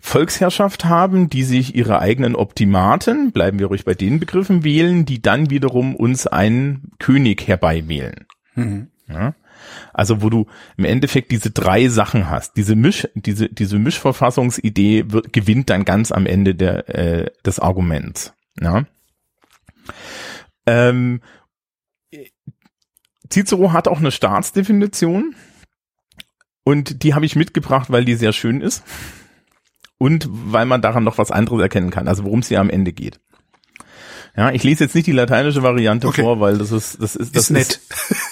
[0.00, 5.20] Volksherrschaft haben, die sich ihre eigenen Optimaten, bleiben wir ruhig bei den Begriffen wählen, die
[5.20, 8.26] dann wiederum uns einen König herbeiwählen.
[8.54, 8.88] Mhm.
[9.08, 9.34] Ja?
[9.92, 12.56] Also wo du im Endeffekt diese drei Sachen hast.
[12.56, 18.32] Diese Misch, diese, diese Mischverfassungsidee wird, gewinnt dann ganz am Ende der, äh, des Arguments.
[18.60, 18.84] Ja?
[20.66, 21.20] Ähm,
[23.30, 25.34] Cicero hat auch eine Staatsdefinition
[26.64, 28.82] und die habe ich mitgebracht, weil die sehr schön ist
[29.98, 32.92] und weil man daran noch was anderes erkennen kann, also worum es hier am Ende
[32.92, 33.20] geht.
[34.36, 36.22] Ja, ich lese jetzt nicht die lateinische Variante okay.
[36.22, 37.80] vor, weil das ist das ist das ist nett.
[37.98, 38.27] Ist,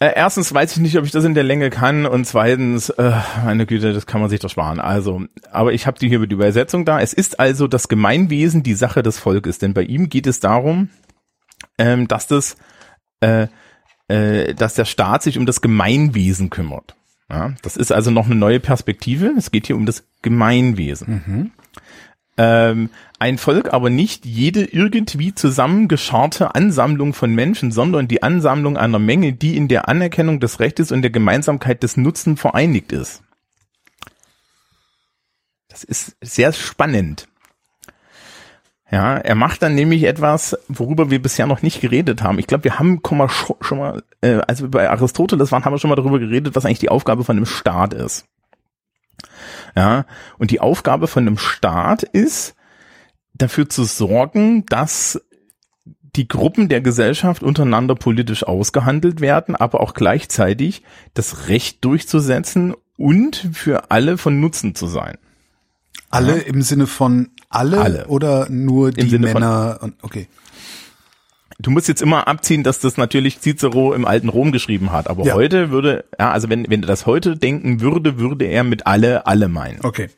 [0.00, 3.12] äh, erstens weiß ich nicht, ob ich das in der Länge kann und zweitens, äh,
[3.44, 4.80] meine Güte, das kann man sich doch sparen.
[4.80, 7.00] Also, aber ich habe die hier mit Übersetzung da.
[7.00, 10.90] Es ist also das Gemeinwesen die Sache des Volkes, denn bei ihm geht es darum,
[11.78, 12.56] ähm, dass das,
[13.20, 13.46] äh,
[14.08, 16.96] äh, dass der Staat sich um das Gemeinwesen kümmert.
[17.30, 19.32] Ja, das ist also noch eine neue Perspektive.
[19.38, 21.22] Es geht hier um das Gemeinwesen.
[21.26, 21.50] Mhm.
[22.36, 28.98] Ähm, ein Volk aber nicht jede irgendwie zusammengescharte Ansammlung von Menschen, sondern die Ansammlung einer
[28.98, 33.22] Menge, die in der Anerkennung des Rechtes und der Gemeinsamkeit des Nutzen vereinigt ist.
[35.68, 37.28] Das ist sehr spannend.
[38.90, 42.38] Ja, er macht dann nämlich etwas, worüber wir bisher noch nicht geredet haben.
[42.38, 43.00] Ich glaube, wir haben
[43.60, 46.64] schon mal, äh, als wir bei Aristoteles waren, haben wir schon mal darüber geredet, was
[46.64, 48.26] eigentlich die Aufgabe von einem Staat ist.
[49.76, 50.06] Ja,
[50.38, 52.54] und die Aufgabe von einem Staat ist,
[53.34, 55.20] dafür zu sorgen, dass
[56.16, 60.82] die Gruppen der Gesellschaft untereinander politisch ausgehandelt werden, aber auch gleichzeitig
[61.14, 65.18] das Recht durchzusetzen und für alle von Nutzen zu sein.
[66.10, 66.44] Alle ja.
[66.44, 68.06] im Sinne von alle, alle.
[68.06, 69.78] oder nur die Männer?
[69.80, 70.28] Von, okay.
[71.58, 75.08] Du musst jetzt immer abziehen, dass das natürlich Cicero im alten Rom geschrieben hat.
[75.08, 75.34] Aber ja.
[75.34, 79.26] heute würde, ja, also wenn, wenn er das heute denken würde, würde er mit alle,
[79.26, 79.80] alle meinen.
[79.84, 80.10] Okay.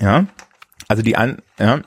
[0.00, 0.26] Ja.
[0.86, 1.82] Also die An, ja,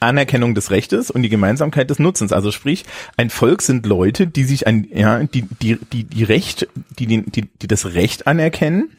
[0.00, 2.32] Anerkennung des Rechtes und die Gemeinsamkeit des Nutzens.
[2.32, 2.84] Also sprich,
[3.16, 7.22] ein Volk sind Leute, die sich ein, ja, die, die, die, die Recht, die, die,
[7.22, 8.90] die, die das Recht anerkennen,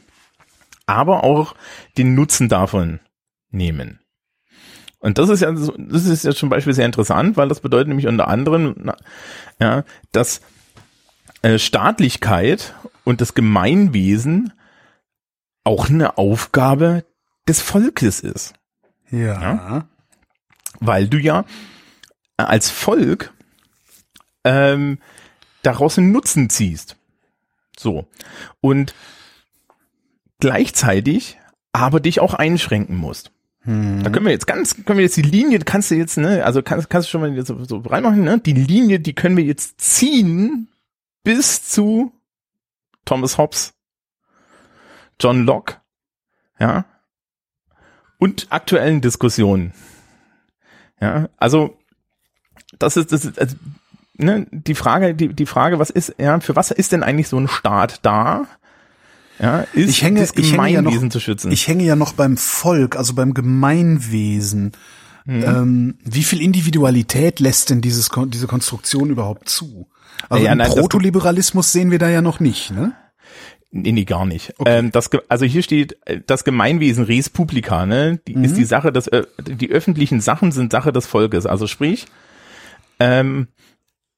[0.85, 1.55] aber auch
[1.97, 2.99] den Nutzen davon
[3.51, 3.99] nehmen.
[4.99, 8.07] Und das ist ja, das ist ja zum Beispiel sehr interessant, weil das bedeutet nämlich
[8.07, 8.91] unter anderem,
[9.59, 10.41] ja, dass
[11.43, 14.53] äh, Staatlichkeit und das Gemeinwesen
[15.63, 17.05] auch eine Aufgabe
[17.47, 18.53] des Volkes ist.
[19.11, 19.41] Ja.
[19.41, 19.87] ja?
[20.79, 21.45] Weil du ja
[22.37, 23.33] als Volk
[24.43, 24.99] ähm,
[25.63, 26.97] daraus einen Nutzen ziehst.
[27.77, 28.07] So.
[28.61, 28.95] Und
[30.39, 31.37] gleichzeitig
[31.71, 33.31] aber dich auch einschränken musst.
[33.67, 34.01] Hm.
[34.01, 36.63] Da können wir jetzt ganz, können wir jetzt die Linie, kannst du jetzt, ne, also
[36.63, 38.39] kannst, kannst du schon mal so, so reinmachen, ne?
[38.39, 40.69] Die Linie, die können wir jetzt ziehen
[41.25, 42.13] bis zu
[43.03, 43.73] Thomas Hobbes,
[45.19, 45.81] John Locke,
[46.57, 46.85] ja,
[48.17, 49.73] und aktuellen Diskussionen.
[51.01, 51.77] Ja, also
[52.79, 53.57] das ist das ist, also,
[54.13, 57.37] ne, die Frage, die die Frage, was ist ja für was ist denn eigentlich so
[57.37, 58.47] ein Staat da?
[59.39, 61.51] Ja, ist ich hänge, das Gemeinwesen ich ja noch, zu schützen.
[61.51, 64.71] Ich hänge ja noch beim Volk, also beim Gemeinwesen.
[65.25, 65.43] Mhm.
[65.43, 69.87] Ähm, wie viel Individualität lässt denn dieses diese Konstruktion überhaupt zu?
[70.29, 72.93] Also ja, nein, Protoliberalismus sehen wir da ja noch nicht, ne?
[73.69, 74.53] Nee, nee, gar nicht.
[74.57, 74.79] Okay.
[74.79, 78.19] Ähm, das, also hier steht äh, das Gemeinwesen res publica, ne?
[78.27, 78.45] Die, mhm.
[78.45, 81.45] Ist die Sache, dass äh, die öffentlichen Sachen sind Sache des Volkes.
[81.45, 82.05] Also sprich,
[82.99, 83.47] ähm,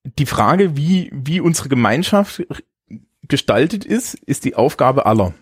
[0.03, 2.43] die Frage, wie, wie unsere Gemeinschaft
[3.29, 5.33] gestaltet ist, ist die Aufgabe aller.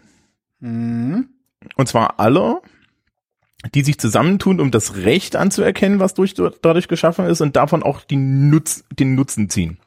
[0.60, 1.30] Mhm.
[1.76, 2.62] Und zwar aller,
[3.73, 8.02] die sich zusammentun, um das Recht anzuerkennen, was durch, dadurch geschaffen ist und davon auch
[8.02, 9.78] die Nutz, den Nutzen ziehen.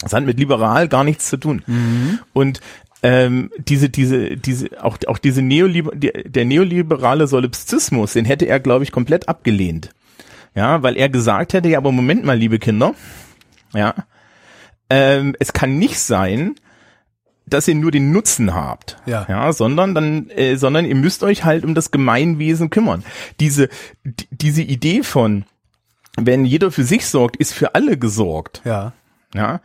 [0.00, 1.62] Das hat mit liberal gar nichts zu tun.
[1.66, 2.20] Mhm.
[2.32, 2.60] Und
[3.02, 8.84] ähm, diese, diese, diese, auch, auch diese Neoliber der neoliberale Solipsismus, den hätte er, glaube
[8.84, 9.90] ich, komplett abgelehnt.
[10.54, 12.94] Ja, weil er gesagt hätte, ja, aber Moment mal, liebe Kinder,
[13.74, 13.94] ja,
[14.88, 16.54] ähm, es kann nicht sein,
[17.46, 21.44] dass ihr nur den Nutzen habt, ja, ja sondern dann, äh, sondern ihr müsst euch
[21.44, 23.04] halt um das Gemeinwesen kümmern.
[23.40, 23.68] Diese,
[24.04, 25.44] die, diese Idee von,
[26.16, 28.62] wenn jeder für sich sorgt, ist für alle gesorgt.
[28.64, 28.92] Ja.
[29.34, 29.60] Ja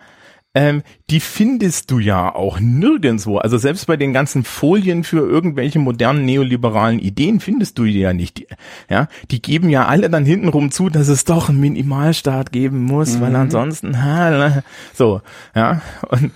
[0.54, 3.38] ähm, die findest du ja auch nirgendwo.
[3.38, 8.13] Also selbst bei den ganzen Folien für irgendwelche modernen neoliberalen Ideen findest du die ja
[8.13, 8.39] nicht.
[8.39, 8.48] Die,
[8.89, 13.15] ja, die geben ja alle dann hintenrum zu, dass es doch einen Minimalstaat geben muss,
[13.15, 13.22] mhm.
[13.22, 14.63] weil ansonsten, ha,
[14.94, 15.22] so,
[15.56, 16.32] ja, und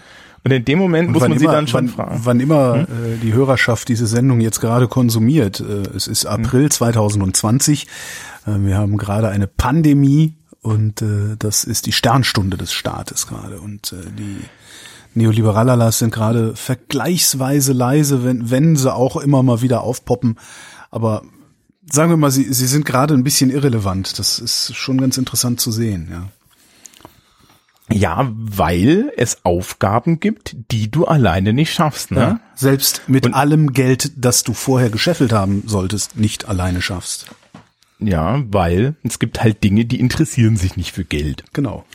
[0.46, 2.22] und in dem Moment und muss man immer, sie dann schon wann, fragen.
[2.24, 2.84] Wann immer hm?
[2.84, 6.72] äh, die Hörerschaft diese Sendung jetzt gerade konsumiert, äh, es ist April hm.
[6.72, 7.88] 2020,
[8.46, 13.60] äh, wir haben gerade eine Pandemie und äh, das ist die Sternstunde des Staates gerade.
[13.60, 14.38] Und äh, die
[15.16, 20.38] Neoliberalalas sind gerade vergleichsweise leise, wenn, wenn sie auch immer mal wieder aufpoppen.
[20.92, 21.24] Aber
[21.92, 24.20] sagen wir mal, sie, sie sind gerade ein bisschen irrelevant.
[24.20, 26.28] Das ist schon ganz interessant zu sehen, ja.
[27.92, 32.12] Ja, weil es Aufgaben gibt, die du alleine nicht schaffst.
[32.12, 32.20] Ne?
[32.20, 37.28] Ja, selbst mit Und, allem Geld, das du vorher gescheffelt haben solltest, nicht alleine schaffst.
[38.00, 41.44] Ja, weil es gibt halt Dinge, die interessieren sich nicht für Geld.
[41.54, 41.86] Genau.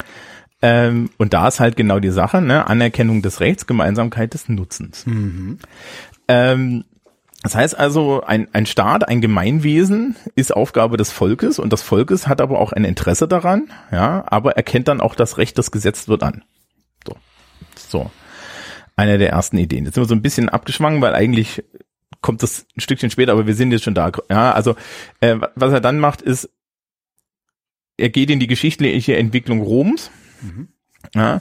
[0.62, 2.66] Ähm, und da ist halt genau die Sache, ne?
[2.66, 5.06] Anerkennung des Rechts, Gemeinsamkeit des Nutzens.
[5.06, 5.58] Mhm.
[6.28, 6.84] Ähm,
[7.42, 12.28] das heißt also, ein, ein Staat, ein Gemeinwesen ist Aufgabe des Volkes und das Volkes
[12.28, 16.08] hat aber auch ein Interesse daran, ja, aber erkennt dann auch das Recht, das gesetzt
[16.08, 16.44] wird an.
[17.06, 17.16] So.
[17.76, 18.10] So.
[18.96, 19.86] Eine der ersten Ideen.
[19.86, 21.64] Jetzt sind wir so ein bisschen abgeschwangen, weil eigentlich
[22.20, 24.12] kommt das ein Stückchen später, aber wir sind jetzt schon da.
[24.28, 24.76] Ja, also
[25.20, 26.50] äh, was er dann macht, ist,
[27.96, 30.10] er geht in die geschichtliche Entwicklung Roms.
[30.42, 30.68] Mhm.
[31.14, 31.40] Ja,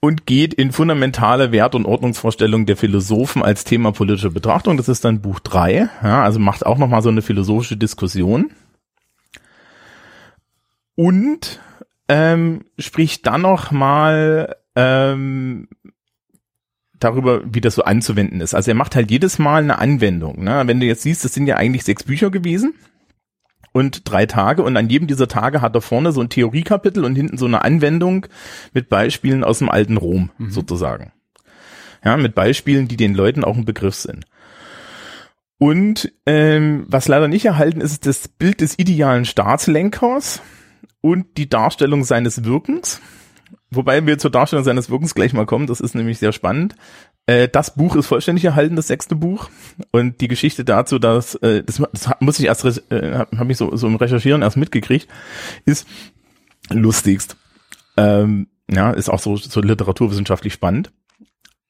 [0.00, 4.76] und geht in fundamentale Wert- und Ordnungsvorstellungen der Philosophen als Thema politischer Betrachtung.
[4.76, 5.88] Das ist dann Buch drei.
[6.02, 8.50] Ja, also macht auch nochmal so eine philosophische Diskussion.
[10.94, 11.60] Und
[12.08, 15.68] ähm, spricht dann nochmal ähm,
[16.98, 18.54] darüber, wie das so anzuwenden ist.
[18.54, 20.44] Also er macht halt jedes Mal eine Anwendung.
[20.44, 20.62] Ne?
[20.66, 22.74] Wenn du jetzt siehst, das sind ja eigentlich sechs Bücher gewesen
[23.76, 27.14] und drei Tage und an jedem dieser Tage hat er vorne so ein Theoriekapitel und
[27.14, 28.26] hinten so eine Anwendung
[28.72, 30.50] mit Beispielen aus dem alten Rom mhm.
[30.50, 31.12] sozusagen.
[32.02, 34.24] Ja, mit Beispielen, die den Leuten auch ein Begriff sind.
[35.58, 40.40] Und ähm, was leider nicht erhalten ist, ist das Bild des idealen Staatslenkers
[41.02, 43.02] und die Darstellung seines Wirkens.
[43.70, 46.76] Wobei wir zur Darstellung seines Wirkens gleich mal kommen, das ist nämlich sehr spannend.
[47.26, 49.50] Äh, das Buch ist vollständig erhalten, das sechste Buch.
[49.90, 53.56] Und die Geschichte dazu, dass, äh, das, das muss ich erst, äh, habe hab ich
[53.56, 55.08] so, so im Recherchieren erst mitgekriegt,
[55.64, 55.86] ist
[56.70, 57.36] lustigst.
[57.96, 60.92] Ähm, ja, ist auch so, so literaturwissenschaftlich spannend.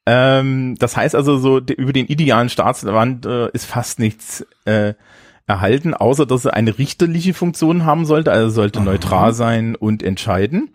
[0.06, 4.94] Ähm, das heißt also so, über den idealen Staatswand äh, ist fast nichts äh,
[5.46, 8.84] erhalten, außer dass er eine richterliche Funktion haben sollte, also sollte Aha.
[8.84, 10.74] neutral sein und entscheiden.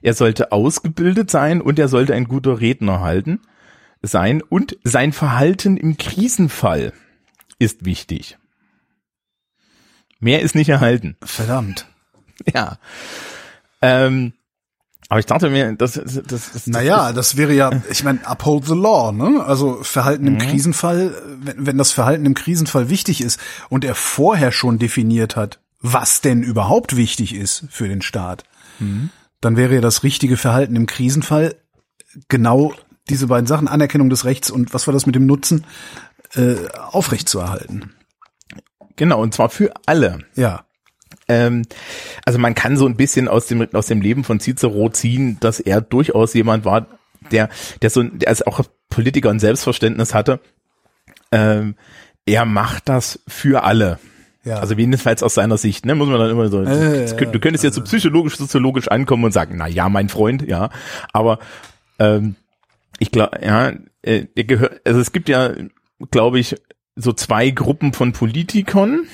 [0.00, 3.40] Er sollte ausgebildet sein und er sollte ein guter Redner halten
[4.02, 6.92] sein und sein Verhalten im Krisenfall
[7.58, 8.38] ist wichtig.
[10.20, 11.16] Mehr ist nicht erhalten.
[11.22, 11.86] Verdammt.
[12.54, 12.78] Ja.
[13.82, 14.32] Ähm,
[15.08, 18.66] aber ich dachte mir, das, das, das, das Naja, das wäre ja, ich meine, uphold
[18.66, 19.42] the law, ne?
[19.44, 20.38] Also Verhalten im mhm.
[20.38, 25.60] Krisenfall, wenn, wenn das Verhalten im Krisenfall wichtig ist und er vorher schon definiert hat,
[25.80, 28.44] was denn überhaupt wichtig ist für den Staat,
[28.78, 29.10] mhm.
[29.40, 31.56] dann wäre ja das richtige Verhalten im Krisenfall
[32.28, 32.72] genau
[33.08, 35.64] diese beiden Sachen, Anerkennung des Rechts und was war das mit dem Nutzen,
[36.34, 36.56] äh,
[36.90, 37.94] aufrechtzuerhalten.
[38.96, 40.18] Genau, und zwar für alle.
[40.34, 40.64] Ja.
[41.28, 41.62] Ähm,
[42.24, 45.60] also man kann so ein bisschen aus dem, aus dem Leben von Cicero ziehen, dass
[45.60, 46.86] er durchaus jemand war,
[47.30, 47.48] der,
[47.82, 50.40] der so, der als auch Politiker und Selbstverständnis hatte.
[51.30, 51.74] Ähm,
[52.26, 53.98] er macht das für alle.
[54.44, 54.60] Ja.
[54.60, 57.74] Also jedenfalls aus seiner Sicht, ne, muss man dann immer so, äh, du könntest jetzt
[57.74, 60.70] so psychologisch, soziologisch ankommen und sagen, na ja, mein Freund, ja,
[61.12, 61.38] aber
[61.98, 62.36] ähm,
[62.98, 65.52] ich glaube, ja, äh, gehört, also es gibt ja,
[66.10, 66.56] glaube ich,
[66.96, 69.06] so zwei Gruppen von Politikern,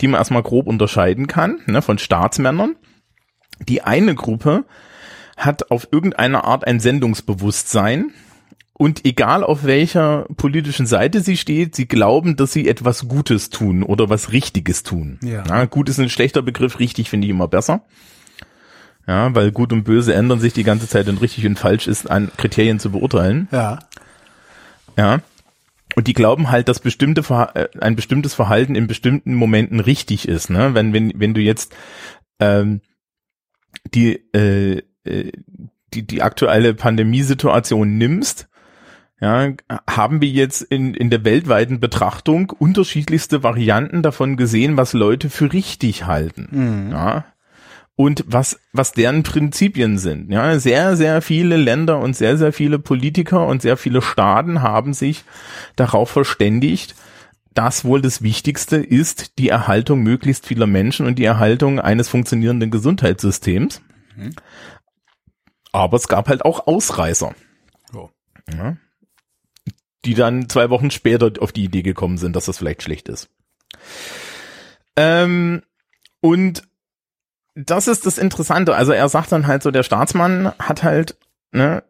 [0.00, 2.76] die man erstmal grob unterscheiden kann, ne, von Staatsmännern.
[3.68, 4.64] Die eine Gruppe
[5.36, 8.12] hat auf irgendeine Art ein Sendungsbewusstsein
[8.74, 13.82] und egal auf welcher politischen Seite sie steht, sie glauben, dass sie etwas Gutes tun
[13.82, 15.18] oder was Richtiges tun.
[15.22, 15.44] Ja.
[15.46, 17.84] ja gut ist ein schlechter Begriff, richtig finde ich immer besser.
[19.06, 22.10] Ja, weil gut und böse ändern sich die ganze Zeit und richtig und falsch ist
[22.10, 23.48] an Kriterien zu beurteilen.
[23.50, 23.80] Ja.
[24.96, 25.20] Ja.
[25.94, 27.22] Und die glauben halt, dass bestimmte
[27.54, 30.50] äh, ein bestimmtes Verhalten in bestimmten Momenten richtig ist.
[30.50, 30.74] Ne?
[30.74, 31.74] Wenn wenn wenn du jetzt
[32.40, 32.80] ähm,
[33.92, 35.32] die äh, äh,
[35.92, 38.48] die die aktuelle Pandemiesituation nimmst,
[39.20, 39.52] ja,
[39.88, 45.52] haben wir jetzt in in der weltweiten Betrachtung unterschiedlichste Varianten davon gesehen, was Leute für
[45.52, 46.48] richtig halten.
[46.50, 46.92] Mhm.
[46.92, 47.24] Ja,
[47.96, 50.30] und was, was deren Prinzipien sind.
[50.30, 54.94] Ja, sehr, sehr viele Länder und sehr, sehr viele Politiker und sehr viele Staaten haben
[54.94, 55.24] sich
[55.76, 56.94] darauf verständigt,
[57.54, 62.70] dass wohl das Wichtigste ist die Erhaltung möglichst vieler Menschen und die Erhaltung eines funktionierenden
[62.70, 63.82] Gesundheitssystems.
[64.16, 64.34] Mhm.
[65.70, 67.34] Aber es gab halt auch Ausreißer.
[67.94, 68.08] Oh.
[68.50, 68.76] Ja,
[70.04, 73.30] die dann zwei Wochen später auf die Idee gekommen sind, dass das vielleicht schlecht ist.
[74.96, 75.62] Ähm,
[76.20, 76.62] und
[77.54, 78.74] das ist das Interessante.
[78.74, 81.16] Also er sagt dann halt so, der Staatsmann hat halt,
[81.52, 81.82] ne,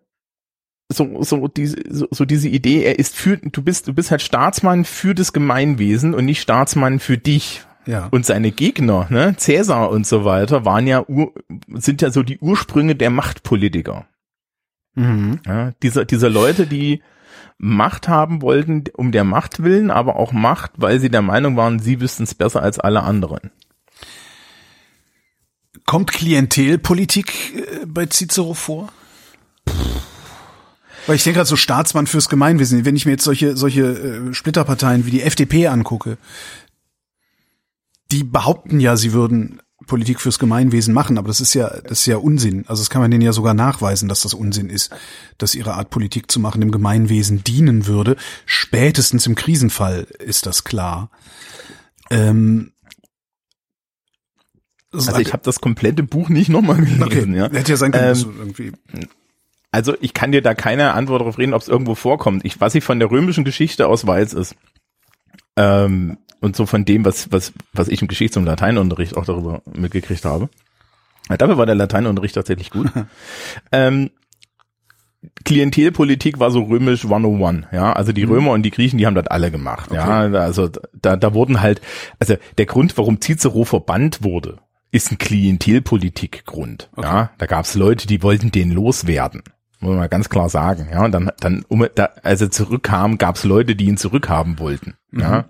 [0.89, 4.23] so, so, diese, so, so diese Idee, er ist für, du bist, du bist halt
[4.23, 7.65] Staatsmann für das Gemeinwesen und nicht Staatsmann für dich.
[7.87, 8.09] Ja.
[8.11, 11.33] Und seine Gegner, ne, Cäsar und so weiter, waren ja, ur,
[11.69, 14.07] sind ja so die Ursprünge der Machtpolitiker.
[14.95, 15.41] Mhm.
[15.47, 17.03] Ja, dieser, dieser Leute, die
[17.59, 21.79] Macht haben wollten, um der Macht willen, aber auch Macht, weil sie der Meinung waren,
[21.79, 23.51] sie wüssten es besser als alle anderen.
[25.93, 28.91] Kommt Klientelpolitik äh, bei Cicero vor?
[31.07, 32.87] Weil ich denke gerade so Staatsmann fürs Gemeinwesen.
[32.87, 36.17] Wenn ich mir jetzt solche solche äh, Splitterparteien wie die FDP angucke,
[38.11, 42.07] die behaupten ja, sie würden Politik fürs Gemeinwesen machen, aber das ist ja das ist
[42.07, 42.65] ja Unsinn.
[42.69, 44.95] Also das kann man denen ja sogar nachweisen, dass das Unsinn ist,
[45.37, 48.17] dass ihre Art Politik zu machen dem Gemeinwesen dienen würde.
[48.47, 51.11] Spätestens im Krisenfall ist das klar.
[52.09, 52.73] Ähm,
[54.93, 57.03] also ich habe das komplette Buch nicht nochmal gelesen.
[57.03, 57.37] Okay.
[57.37, 57.51] Ja.
[57.51, 58.73] Hätte ja sein können, ähm, irgendwie
[59.73, 62.45] also ich kann dir da keine Antwort darauf reden, ob es irgendwo vorkommt.
[62.45, 64.55] Ich, was ich von der römischen Geschichte aus weiß, ist,
[65.57, 69.63] ähm, und so von dem, was, was, was ich im Geschichts- und Lateinunterricht auch darüber
[69.73, 70.51] mitgekriegt habe.
[71.31, 72.91] Ja, dafür war der Lateinunterricht tatsächlich gut.
[73.73, 74.11] ähm,
[75.45, 78.33] Klientelpolitik war so römisch 101, ja, also die mhm.
[78.33, 80.01] Römer und die Griechen, die haben das alle gemacht, okay.
[80.01, 80.69] ja, also
[81.01, 81.81] da, da wurden halt,
[82.19, 84.59] also der Grund, warum Cicero verbannt wurde,
[84.93, 87.07] ist ein Klientelpolitikgrund, okay.
[87.07, 89.43] ja, da gab's Leute, die wollten den loswerden,
[89.81, 93.43] muss man ganz klar sagen, ja, und dann, dann, um, da, als er zurückkam, gab's
[93.43, 95.21] Leute, die ihn zurückhaben wollten, mhm.
[95.21, 95.45] ja,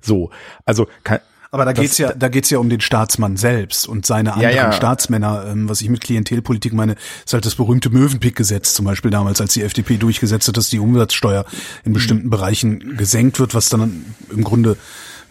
[0.00, 0.30] so,
[0.64, 1.18] also kann,
[1.52, 4.64] aber da geht's ja, da geht's ja um den Staatsmann selbst und seine anderen ja,
[4.64, 4.72] ja.
[4.72, 5.44] Staatsmänner.
[5.48, 6.96] Ähm, was ich mit Klientelpolitik meine,
[7.26, 10.78] ist halt das berühmte Möwenpick-Gesetz zum Beispiel damals, als die FDP durchgesetzt hat, dass die
[10.78, 11.44] Umsatzsteuer
[11.84, 12.30] in bestimmten mhm.
[12.30, 14.78] Bereichen gesenkt wird, was dann im Grunde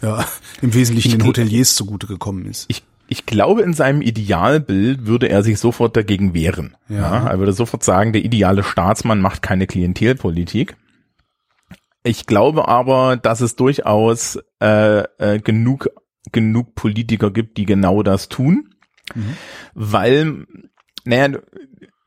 [0.00, 0.24] ja
[0.62, 2.66] im Wesentlichen ich, den Hoteliers zugute gekommen ist.
[2.68, 6.78] Ich ich glaube, in seinem Idealbild würde er sich sofort dagegen wehren.
[6.88, 6.96] Ja.
[6.96, 7.26] ja.
[7.28, 10.76] er würde sofort sagen, der ideale Staatsmann macht keine Klientelpolitik.
[12.04, 15.90] Ich glaube aber, dass es durchaus äh, äh, genug
[16.32, 18.70] genug Politiker gibt, die genau das tun,
[19.14, 19.36] mhm.
[19.74, 20.46] weil,
[21.04, 21.38] naja,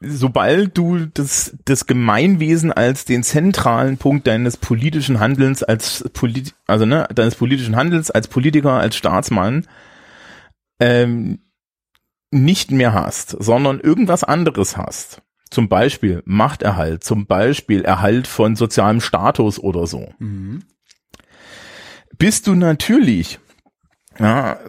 [0.01, 6.85] sobald du das, das Gemeinwesen als den zentralen Punkt deines politischen Handelns als Polit also
[6.85, 9.67] ne, deines politischen Handelns als Politiker, als Staatsmann
[10.79, 11.39] ähm,
[12.31, 18.99] nicht mehr hast, sondern irgendwas anderes hast, zum Beispiel Machterhalt, zum Beispiel Erhalt von sozialem
[18.99, 20.63] Status oder so, mhm.
[22.17, 23.39] bist du natürlich
[24.19, 24.59] ja,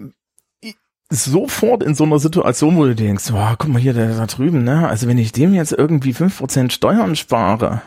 [1.08, 4.64] sofort in so einer Situation, wo du denkst, oh, guck mal hier, der da drüben,
[4.64, 4.88] ne?
[4.88, 7.82] Also wenn ich dem jetzt irgendwie fünf Prozent Steuern spare,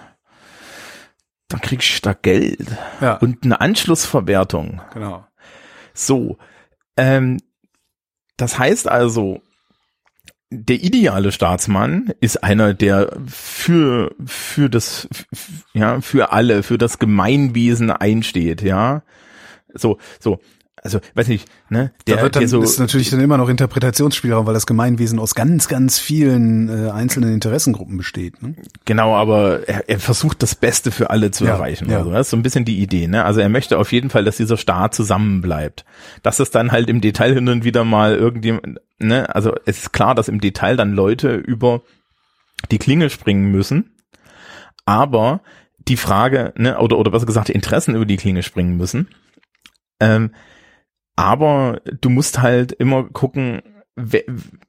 [1.49, 2.67] dann krieg ich da Geld
[3.01, 3.15] ja.
[3.15, 4.81] und eine Anschlussverwertung.
[4.93, 5.25] Genau.
[5.93, 6.37] So,
[6.95, 7.39] ähm,
[8.39, 9.41] das heißt also,
[10.49, 15.07] der ideale Staatsmann ist einer, der für, für das,
[15.73, 19.03] ja, für alle, für das Gemeinwesen einsteht, ja.
[19.73, 20.39] So, so
[20.83, 21.91] also weiß nicht, ne?
[22.07, 25.35] Der, da wird dann, so, ist natürlich dann immer noch Interpretationsspielraum, weil das Gemeinwesen aus
[25.35, 28.41] ganz, ganz vielen äh, einzelnen Interessengruppen besteht.
[28.41, 28.55] Ne?
[28.85, 31.89] Genau, aber er, er versucht das Beste für alle zu ja, erreichen.
[31.89, 31.99] Ja.
[31.99, 33.07] Also das ist so ein bisschen die Idee.
[33.07, 33.25] Ne?
[33.25, 35.85] Also er möchte auf jeden Fall, dass dieser Staat zusammenbleibt.
[36.23, 39.33] Dass es dann halt im Detail hin und wieder mal irgendjemand, ne?
[39.33, 41.81] Also es ist klar, dass im Detail dann Leute über
[42.71, 43.91] die Klinge springen müssen,
[44.85, 45.41] aber
[45.87, 49.07] die Frage, ne, oder, oder besser gesagt, die Interessen über die Klinge springen müssen.
[49.99, 50.31] Ähm,
[51.19, 53.61] aber du musst halt immer gucken,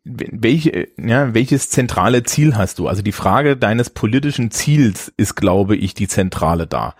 [0.04, 2.88] welche, ja, welches zentrale Ziel hast du?
[2.88, 6.96] Also die Frage deines politischen Ziels ist, glaube ich, die zentrale da.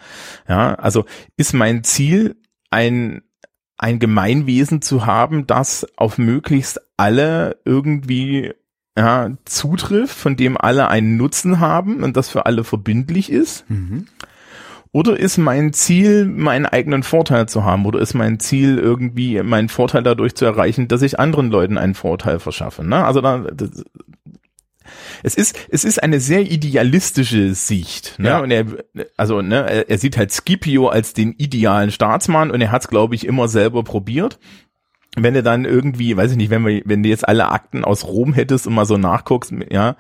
[0.49, 1.05] Ja, also
[1.37, 2.37] ist mein Ziel
[2.71, 3.23] ein
[3.77, 8.53] ein Gemeinwesen zu haben, das auf möglichst alle irgendwie
[8.97, 13.69] ja, zutrifft, von dem alle einen Nutzen haben und das für alle verbindlich ist?
[13.69, 14.07] Mhm.
[14.93, 17.87] Oder ist mein Ziel, meinen eigenen Vorteil zu haben?
[17.87, 21.95] Oder ist mein Ziel irgendwie, meinen Vorteil dadurch zu erreichen, dass ich anderen Leuten einen
[21.95, 22.85] Vorteil verschaffe?
[22.85, 23.05] Ne?
[23.05, 23.85] Also da, das,
[25.23, 28.19] es ist, es ist eine sehr idealistische Sicht.
[28.19, 28.29] Ne?
[28.29, 28.41] Ja.
[28.41, 28.67] Und er,
[29.17, 33.15] also ne, er, sieht halt Scipio als den idealen Staatsmann und er hat es, glaube
[33.15, 34.41] ich, immer selber probiert
[35.17, 38.07] wenn du dann irgendwie, weiß ich nicht, wenn wir, wenn du jetzt alle Akten aus
[38.07, 39.97] Rom hättest und mal so nachguckst, ja,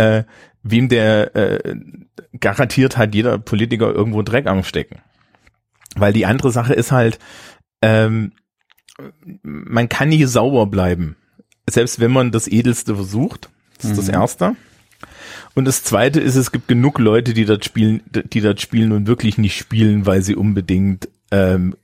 [0.00, 0.24] äh,
[0.62, 1.76] wem der äh,
[2.38, 5.00] garantiert hat jeder Politiker irgendwo Dreck am Stecken.
[5.96, 7.18] Weil die andere Sache ist halt,
[7.82, 8.32] ähm,
[9.42, 11.16] man kann nie sauber bleiben.
[11.68, 13.50] Selbst wenn man das Edelste versucht.
[13.76, 13.96] Das ist mhm.
[13.96, 14.56] das Erste.
[15.54, 19.06] Und das Zweite ist, es gibt genug Leute, die das spielen, die das spielen und
[19.06, 21.76] wirklich nicht spielen, weil sie unbedingt ähm,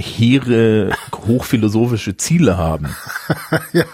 [0.00, 2.94] hehre, hochphilosophische Ziele haben.
[3.72, 3.84] ja.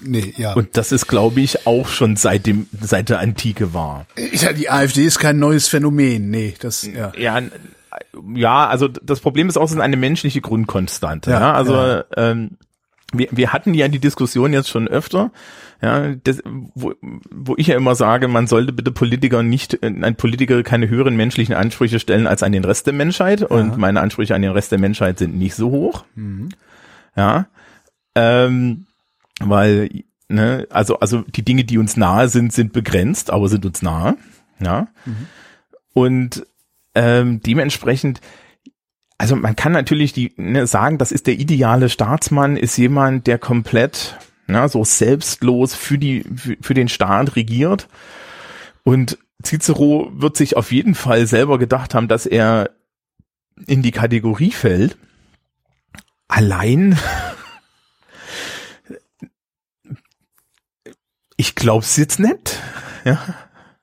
[0.00, 0.54] Nee, ja.
[0.54, 4.06] Und das ist, glaube ich, auch schon seit dem, seit der Antike war.
[4.32, 6.30] Ja, die AfD ist kein neues Phänomen.
[6.30, 7.12] Nee, das, ja.
[7.16, 7.42] Ja,
[8.34, 11.30] ja also das Problem ist auch, es ist eine menschliche Grundkonstante.
[11.30, 11.52] Ja, ja?
[11.52, 12.04] Also, ja.
[12.16, 12.52] Ähm,
[13.12, 15.30] wir, wir hatten ja die Diskussion jetzt schon öfter,
[15.82, 20.62] ja, das, wo, wo ich ja immer sage, man sollte bitte Politiker nicht, ein Politiker
[20.62, 23.48] keine höheren menschlichen Ansprüche stellen als an den Rest der Menschheit ja.
[23.48, 26.04] und meine Ansprüche an den Rest der Menschheit sind nicht so hoch.
[26.14, 26.50] Mhm.
[27.16, 27.46] Ja,
[28.14, 28.86] ähm,
[29.40, 33.82] weil ne, also, also die Dinge, die uns nahe sind, sind begrenzt, aber sind uns
[33.82, 34.16] nahe.
[34.60, 34.86] Ja.
[35.04, 35.26] Mhm.
[35.94, 36.46] Und
[36.94, 38.20] ähm, dementsprechend,
[39.18, 43.38] also man kann natürlich die ne, sagen, das ist der ideale Staatsmann, ist jemand, der
[43.38, 44.16] komplett
[44.46, 47.88] na, so selbstlos für die für, für den Staat regiert.
[48.84, 52.70] Und Cicero wird sich auf jeden Fall selber gedacht haben, dass er
[53.66, 54.96] in die Kategorie fällt.
[56.28, 56.98] Allein
[61.36, 62.60] ich glaub's jetzt nicht.
[63.04, 63.18] Ja.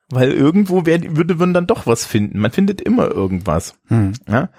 [0.10, 2.40] Weil irgendwo wär, würde man dann doch was finden.
[2.40, 3.76] Man findet immer irgendwas.
[3.88, 4.14] Hm.
[4.28, 4.50] Ja.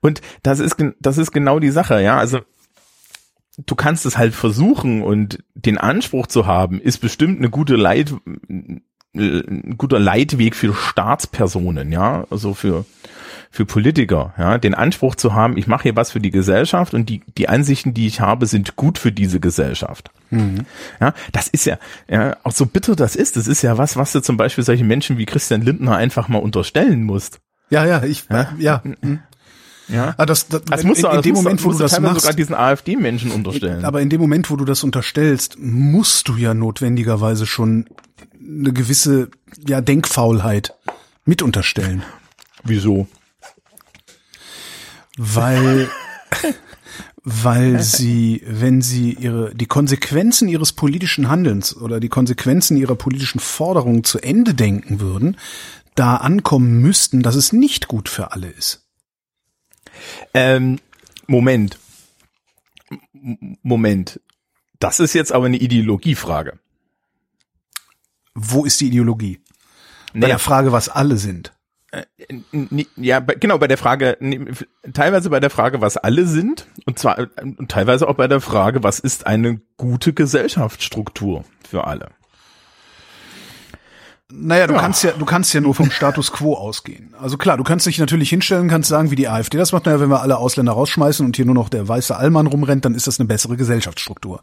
[0.00, 2.16] Und das ist, das ist genau die Sache, ja.
[2.18, 2.40] Also,
[3.66, 8.14] du kannst es halt versuchen und den Anspruch zu haben, ist bestimmt eine gute Leit,
[8.48, 12.24] ein guter Leitweg für Staatspersonen, ja.
[12.30, 12.84] Also für,
[13.50, 17.08] für Politiker, ja, den Anspruch zu haben, ich mache hier was für die Gesellschaft und
[17.08, 20.10] die, die Ansichten, die ich habe, sind gut für diese Gesellschaft.
[20.30, 20.66] Mhm.
[21.00, 21.78] Ja, das ist ja,
[22.08, 24.84] ja, auch so bitter das ist, das ist ja was, was du zum Beispiel solche
[24.84, 27.40] Menschen wie Christian Lindner einfach mal unterstellen musst.
[27.70, 28.48] Ja, ja, ich, ja.
[28.58, 28.82] ja.
[29.88, 30.14] Ja.
[30.18, 32.36] Ah, das, das, das musst in, du, in dem Moment, wo du das machst, sogar
[32.36, 33.84] diesen AfD-Menschen unterstellen.
[33.84, 37.86] Aber in dem Moment, wo du das unterstellst, musst du ja notwendigerweise schon
[38.38, 39.30] eine gewisse
[39.66, 40.74] ja Denkfaulheit
[41.24, 42.02] mit unterstellen.
[42.64, 43.06] Wieso?
[45.18, 45.90] weil
[47.24, 53.40] weil sie, wenn sie ihre die Konsequenzen ihres politischen Handelns oder die Konsequenzen ihrer politischen
[53.40, 55.36] Forderungen zu Ende denken würden,
[55.94, 58.87] da ankommen müssten, dass es nicht gut für alle ist.
[60.34, 60.78] Ähm,
[61.26, 61.78] Moment.
[63.62, 64.20] Moment.
[64.78, 66.58] Das ist jetzt aber eine Ideologiefrage.
[68.34, 69.40] Wo ist die Ideologie?
[70.12, 70.34] Bei naja.
[70.34, 71.52] der Frage, was alle sind.
[71.90, 72.04] Äh,
[72.96, 74.18] ja, genau, bei der Frage,
[74.92, 78.42] teilweise bei der Frage, was alle sind, und zwar äh, und teilweise auch bei der
[78.42, 82.10] Frage, was ist eine gute Gesellschaftsstruktur für alle.
[84.30, 84.80] Naja, du ja.
[84.80, 87.14] kannst ja, du kannst ja nur vom Status quo ausgehen.
[87.18, 90.00] Also klar, du kannst dich natürlich hinstellen, kannst sagen, wie die AfD das macht, naja,
[90.00, 93.06] wenn wir alle Ausländer rausschmeißen und hier nur noch der weiße Allmann rumrennt, dann ist
[93.06, 94.42] das eine bessere Gesellschaftsstruktur.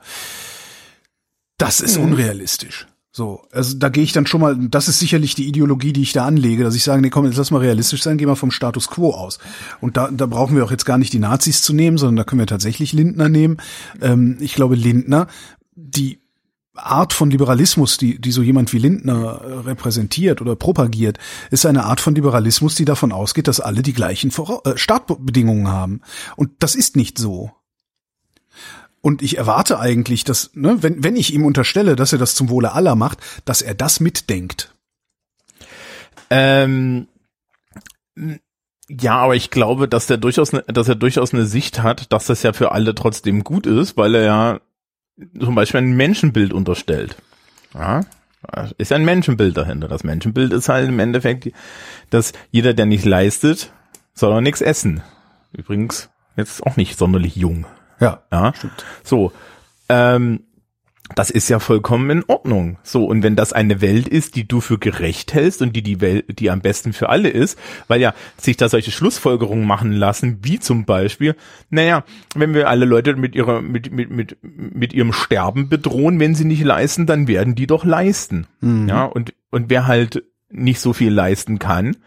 [1.58, 2.06] Das ist mhm.
[2.06, 2.88] unrealistisch.
[3.12, 6.12] So, also da gehe ich dann schon mal, das ist sicherlich die Ideologie, die ich
[6.12, 8.52] da anlege, dass ich sage, nee, komm, jetzt lass mal realistisch sein, geh mal vom
[8.52, 9.38] Status quo aus.
[9.80, 12.24] Und da, da brauchen wir auch jetzt gar nicht die Nazis zu nehmen, sondern da
[12.26, 13.58] können wir tatsächlich Lindner nehmen.
[14.02, 15.28] Ähm, ich glaube, Lindner,
[15.76, 16.20] die
[16.76, 21.18] Art von Liberalismus, die, die so jemand wie Lindner äh, repräsentiert oder propagiert,
[21.52, 25.68] ist eine Art von Liberalismus, die davon ausgeht, dass alle die gleichen Vora äh, Startbedingungen
[25.68, 26.02] haben.
[26.36, 27.52] Und das ist nicht so.
[29.02, 32.50] Und ich erwarte eigentlich, dass, ne, wenn, wenn ich ihm unterstelle, dass er das zum
[32.50, 34.74] Wohle aller macht, dass er das mitdenkt.
[36.32, 37.08] Ähm,
[38.90, 42.26] ja, aber ich glaube, dass der durchaus, ne, dass er durchaus eine Sicht hat, dass
[42.26, 44.60] das ja für alle trotzdem gut ist, weil er ja
[45.40, 47.16] zum Beispiel ein Menschenbild unterstellt.
[47.74, 48.02] Ja,
[48.78, 49.88] ist ein Menschenbild dahinter.
[49.88, 51.52] Das Menschenbild ist halt im Endeffekt,
[52.10, 53.72] dass jeder, der nicht leistet,
[54.14, 55.02] soll auch nichts essen.
[55.52, 57.66] Übrigens jetzt auch nicht sonderlich jung.
[58.00, 58.54] Ja, ja.
[58.54, 58.86] Stimmt.
[59.04, 59.32] So,
[59.90, 60.44] ähm,
[61.14, 62.78] das ist ja vollkommen in Ordnung.
[62.82, 66.02] So, und wenn das eine Welt ist, die du für gerecht hältst und die die
[66.02, 70.40] Welt, die am besten für alle ist, weil ja sich da solche Schlussfolgerungen machen lassen,
[70.42, 71.36] wie zum Beispiel,
[71.70, 72.04] naja,
[72.34, 76.46] wenn wir alle Leute mit ihrer, mit, mit, mit, mit ihrem Sterben bedrohen, wenn sie
[76.46, 78.48] nicht leisten, dann werden die doch leisten.
[78.62, 78.90] Mhm.
[78.90, 81.98] Ja, und, und wer halt nicht so viel leisten kann,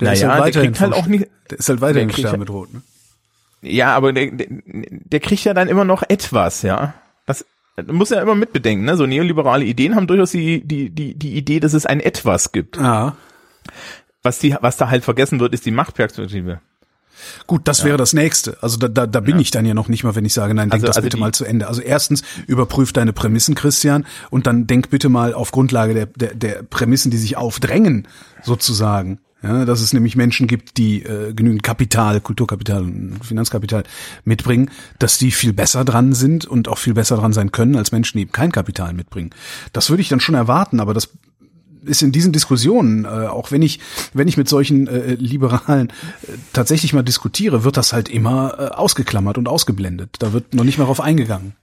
[0.00, 2.72] der naja, ist halt der kriegt halt auch nicht, der ist halt weiterhin Sterben bedroht,
[2.72, 2.82] ne?
[3.60, 6.94] Ja, aber der, der, der kriegt ja dann immer noch etwas, ja.
[7.76, 8.96] Das muss ja immer mitbedenken, ne?
[8.96, 12.76] So neoliberale Ideen haben durchaus die, die, die, die Idee, dass es ein Etwas gibt.
[12.76, 13.16] Ja.
[14.22, 16.60] Was die, was da halt vergessen wird, ist die Machtperspektive.
[17.46, 17.86] Gut, das ja.
[17.86, 18.56] wäre das nächste.
[18.60, 19.40] Also da, da, da bin ja.
[19.40, 21.16] ich dann ja noch nicht mal, wenn ich sage, nein, denk also, das also bitte
[21.16, 21.68] mal zu Ende.
[21.68, 26.34] Also erstens, überprüf deine Prämissen, Christian, und dann denk bitte mal auf Grundlage der, der,
[26.34, 28.08] der Prämissen, die sich aufdrängen,
[28.42, 33.84] sozusagen, ja, dass es nämlich Menschen gibt, die äh, genügend Kapital, Kulturkapital und Finanzkapital
[34.24, 37.92] mitbringen, dass die viel besser dran sind und auch viel besser dran sein können als
[37.92, 39.30] Menschen, die eben kein Kapital mitbringen.
[39.74, 41.10] Das würde ich dann schon erwarten, aber das
[41.84, 43.80] ist in diesen Diskussionen, äh, auch wenn ich,
[44.14, 48.62] wenn ich mit solchen äh, Liberalen äh, tatsächlich mal diskutiere, wird das halt immer äh,
[48.68, 50.16] ausgeklammert und ausgeblendet.
[50.20, 51.54] Da wird noch nicht mehr drauf eingegangen.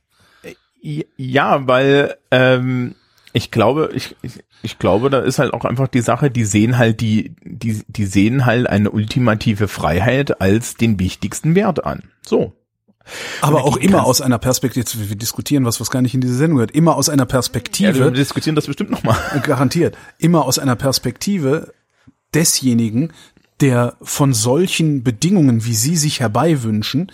[0.84, 2.94] Ja, weil ähm,
[3.34, 6.78] ich glaube, ich, ich, ich glaube, da ist halt auch einfach die Sache, die sehen
[6.78, 12.04] halt die, die, die sehen halt eine ultimative Freiheit als den wichtigsten Wert an.
[12.26, 12.54] So.
[13.42, 16.58] Aber auch immer aus einer Perspektive, wir diskutieren was, was gar nicht in diese Sendung
[16.58, 17.98] gehört, immer aus einer Perspektive.
[17.98, 19.18] Ja, wir diskutieren das bestimmt nochmal.
[19.44, 19.98] Garantiert.
[20.18, 21.74] Immer aus einer Perspektive
[22.34, 23.12] desjenigen,
[23.60, 27.12] der von solchen Bedingungen, wie sie sich herbeiwünschen,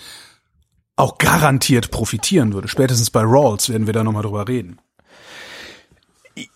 [0.96, 2.68] auch garantiert profitieren würde.
[2.68, 4.80] Spätestens bei Rawls werden wir da nochmal drüber reden.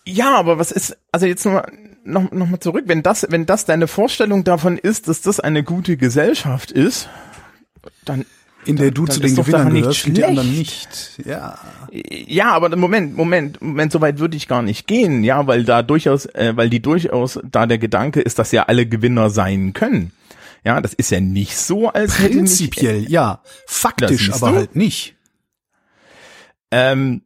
[0.04, 1.72] Ja, aber was ist, also jetzt noch mal,
[2.04, 5.62] noch, noch mal zurück, wenn das, wenn das deine Vorstellung davon ist, dass das eine
[5.62, 7.08] gute Gesellschaft ist,
[8.04, 8.24] dann
[8.64, 11.20] in der du dann zu den Gewinnern gehörst und die anderen nicht.
[11.24, 11.58] Ja.
[11.90, 15.82] Ja, aber Moment, Moment, Moment, so weit würde ich gar nicht gehen, ja, weil da
[15.82, 20.12] durchaus, äh, weil die durchaus da der Gedanke ist, dass ja alle Gewinner sein können.
[20.64, 23.42] Ja, das ist ja nicht so, als hätte nicht, Prinzipiell, ja.
[23.66, 24.56] Faktisch aber du?
[24.56, 25.16] halt nicht.
[26.70, 27.22] ähm,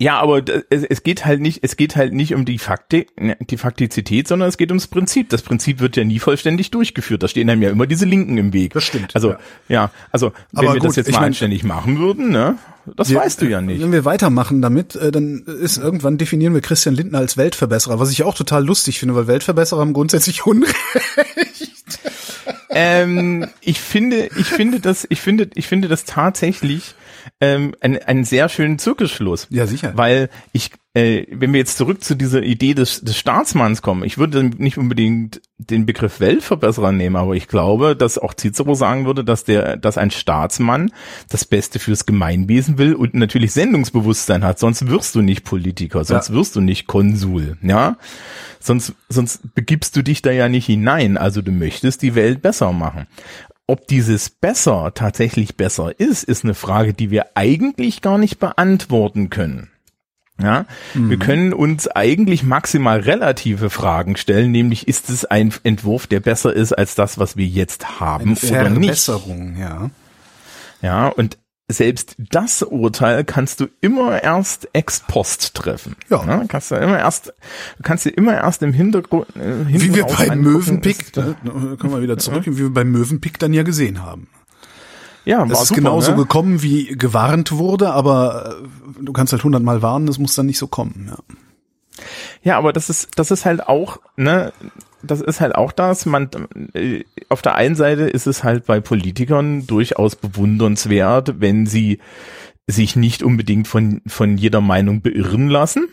[0.00, 3.58] ja, aber es, geht halt nicht, es geht halt nicht um die Fakti, ne, die
[3.58, 5.28] Faktizität, sondern es geht ums Prinzip.
[5.28, 7.22] Das Prinzip wird ja nie vollständig durchgeführt.
[7.22, 8.72] Da stehen einem ja immer diese Linken im Weg.
[8.72, 9.38] Das stimmt, Also, ja.
[9.68, 12.56] ja, also, wenn Aber wir gut, das jetzt mal mein- anständig machen würden, ne,
[12.96, 13.82] das Wir- weißt du ja nicht.
[13.82, 18.10] Wenn wir weitermachen damit, äh, dann ist irgendwann definieren wir Christian Lindner als Weltverbesserer, was
[18.10, 20.74] ich auch total lustig finde, weil Weltverbesserer haben grundsätzlich Unrecht.
[22.70, 26.94] ähm, ich finde, ich finde das, ich finde, ich finde das tatsächlich
[27.40, 29.46] ähm, ein, einen sehr schönen Zirkelschluss.
[29.50, 29.92] Ja, sicher.
[29.94, 34.18] Weil ich, äh, wenn wir jetzt zurück zu dieser Idee des, des Staatsmanns kommen, ich
[34.18, 39.24] würde nicht unbedingt den Begriff Weltverbesserer nehmen, aber ich glaube, dass auch Cicero sagen würde,
[39.24, 40.90] dass der, dass ein Staatsmann
[41.28, 44.58] das Beste fürs Gemeinwesen will und natürlich Sendungsbewusstsein hat.
[44.58, 46.34] Sonst wirst du nicht Politiker, sonst Ja.
[46.34, 47.96] wirst du nicht Konsul, ja.
[48.62, 51.16] Sonst, sonst begibst du dich da ja nicht hinein.
[51.16, 53.06] Also du möchtest die Welt besser machen.
[53.70, 59.30] Ob dieses besser tatsächlich besser ist, ist eine Frage, die wir eigentlich gar nicht beantworten
[59.30, 59.70] können.
[60.42, 66.18] Ja, wir können uns eigentlich maximal relative Fragen stellen, nämlich ist es ein Entwurf, der
[66.18, 69.04] besser ist als das, was wir jetzt haben oder nicht.
[69.04, 69.90] Verbesserung, ja.
[70.82, 71.38] Ja, und
[71.72, 75.96] selbst das Urteil kannst du immer erst ex post treffen.
[76.08, 76.44] Ja.
[76.48, 77.28] kannst du immer erst,
[77.76, 81.16] du kannst dir immer erst im Hintergrund, äh, Wie wir raus bei angucken, Mövenpick, ist-
[81.16, 84.28] da kommen wir wieder zurück, wie wir bei Mövenpick dann ja gesehen haben.
[85.24, 86.16] ja, Es war ist super, genauso ne?
[86.18, 88.56] gekommen, wie gewarnt wurde, aber
[88.98, 91.06] äh, du kannst halt hundertmal warnen, das muss dann nicht so kommen.
[91.10, 91.18] Ja.
[92.42, 94.52] Ja, aber das ist, das ist halt auch, ne,
[95.02, 96.28] das ist halt auch das, man,
[96.74, 102.00] äh, auf der einen Seite ist es halt bei Politikern durchaus bewundernswert, wenn sie
[102.66, 105.88] sich nicht unbedingt von, von jeder Meinung beirren lassen.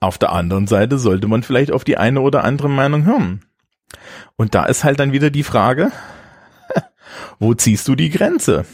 [0.00, 3.44] Auf der anderen Seite sollte man vielleicht auf die eine oder andere Meinung hören.
[4.36, 5.90] Und da ist halt dann wieder die Frage,
[7.38, 8.66] wo ziehst du die Grenze?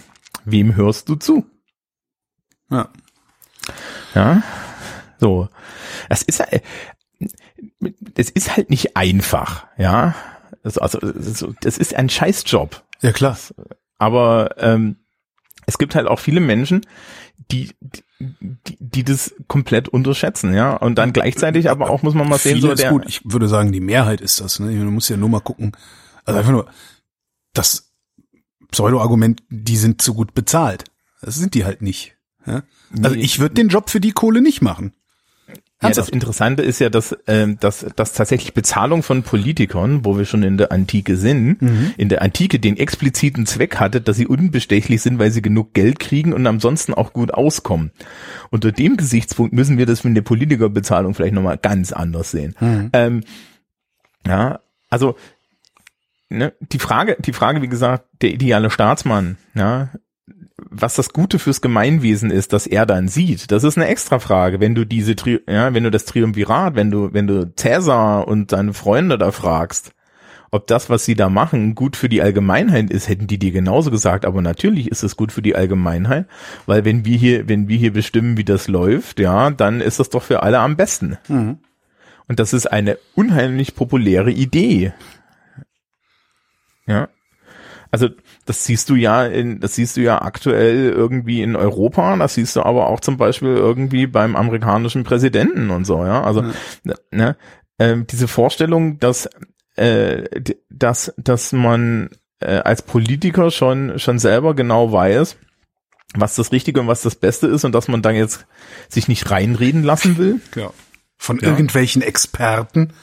[0.44, 1.46] Wem hörst du zu?
[2.70, 2.88] Ja.
[4.14, 4.42] Ja,
[5.20, 5.48] so.
[6.08, 6.62] Es ist, halt-
[8.14, 10.14] es ist halt nicht einfach, ja.
[10.64, 12.82] Also, also so- das ist ein Scheißjob.
[13.00, 13.36] ja, klar.
[13.98, 14.96] Aber ähm,
[15.66, 16.84] es gibt halt auch viele Menschen,
[17.50, 17.70] die,
[18.20, 20.74] die, die das komplett unterschätzen, ja.
[20.76, 23.04] Und dann gleichzeitig aber auch muss man mal sehen, so der, gut.
[23.06, 24.58] Ich würde sagen, die Mehrheit ist das.
[24.60, 24.68] Ne?
[24.74, 25.72] Du musst ja nur mal gucken.
[26.24, 26.66] Also einfach nur,
[27.52, 27.92] das
[28.70, 30.84] Pseudo-Argument, die sind zu gut bezahlt.
[31.20, 32.16] Das sind die halt nicht.
[32.46, 32.62] Ja?
[33.02, 33.22] Also Nee.
[33.22, 34.94] ich würde den Job für die Kohle nicht machen.
[35.82, 36.08] Ja, das?
[36.08, 40.56] Interessante ist ja, dass, ähm, dass, dass tatsächlich Bezahlung von Politikern, wo wir schon in
[40.56, 41.60] der Antike sind,
[41.96, 45.98] in der Antike den expliziten Zweck hatte, dass sie unbestechlich sind, weil sie genug Geld
[45.98, 47.90] kriegen und ansonsten auch gut auskommen.
[48.50, 52.54] Unter dem Gesichtspunkt müssen wir das mit der Politikerbezahlung vielleicht nochmal ganz anders sehen.
[52.92, 53.24] Ähm,
[54.24, 55.16] ja, also
[56.28, 59.90] ne, die Frage, die Frage, wie gesagt, der ideale Staatsmann, ja,
[60.70, 64.60] was das Gute fürs Gemeinwesen ist, dass er dann sieht, das ist eine extra Frage.
[64.60, 68.50] Wenn du diese, Tri ja, wenn du das Triumvirat, wenn du, wenn du Cäsar und
[68.50, 69.92] seine Freunde da fragst,
[70.54, 73.90] ob das, was sie da machen, gut für die Allgemeinheit ist, hätten die dir genauso
[73.90, 74.26] gesagt.
[74.26, 76.26] Aber natürlich ist es gut für die Allgemeinheit,
[76.66, 80.10] weil wenn wir hier, wenn wir hier bestimmen, wie das läuft, ja, dann ist das
[80.10, 81.16] doch für alle am besten.
[81.28, 81.58] Mhm.
[82.28, 84.92] Und das ist eine unheimlich populäre Idee.
[86.86, 87.08] Ja.
[87.92, 88.08] Also
[88.46, 92.56] das siehst du ja in, das siehst du ja aktuell irgendwie in Europa, das siehst
[92.56, 96.22] du aber auch zum Beispiel irgendwie beim amerikanischen Präsidenten und so, ja.
[96.22, 96.42] Also
[96.84, 97.36] ne, ne,
[97.78, 99.28] ähm, diese Vorstellung, dass
[99.76, 100.24] äh,
[100.70, 102.08] dass dass man
[102.40, 105.36] äh, als Politiker schon schon selber genau weiß,
[106.14, 108.46] was das Richtige und was das Beste ist und dass man dann jetzt
[108.88, 110.40] sich nicht reinreden lassen will.
[110.56, 110.70] Ja.
[111.18, 112.94] Von irgendwelchen Experten.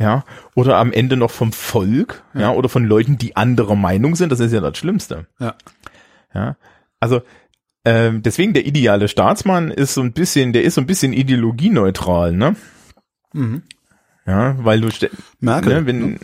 [0.00, 0.24] Ja,
[0.54, 4.40] oder am Ende noch vom Volk, ja, oder von Leuten, die anderer Meinung sind, das
[4.40, 5.26] ist ja das Schlimmste.
[5.38, 5.54] Ja.
[6.34, 6.56] Ja,
[7.00, 7.22] also
[7.84, 12.32] ähm, deswegen der ideale Staatsmann ist so ein bisschen, der ist so ein bisschen ideologieneutral,
[12.32, 12.56] ne?
[13.32, 13.62] Mhm.
[14.26, 14.88] Ja, weil du
[15.40, 15.74] Merkel.
[15.74, 16.18] ne, wenn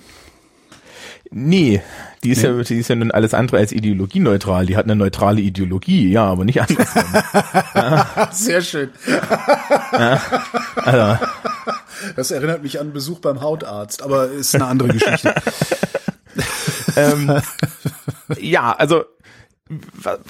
[1.30, 1.82] Nee,
[2.22, 5.40] die ist ja die ist ja nun alles andere als ideologieneutral, die hat eine neutrale
[5.40, 7.02] Ideologie, ja, aber nicht andersrum.
[8.30, 8.90] Sehr schön.
[10.76, 11.24] also,
[12.16, 15.34] Das erinnert mich an Besuch beim Hautarzt, aber ist eine andere Geschichte.
[16.96, 17.40] ähm,
[18.38, 19.04] ja, also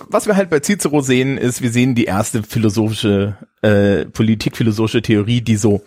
[0.08, 5.42] was wir halt bei Cicero sehen, ist, wir sehen die erste philosophische, äh, politikphilosophische Theorie,
[5.42, 5.82] die so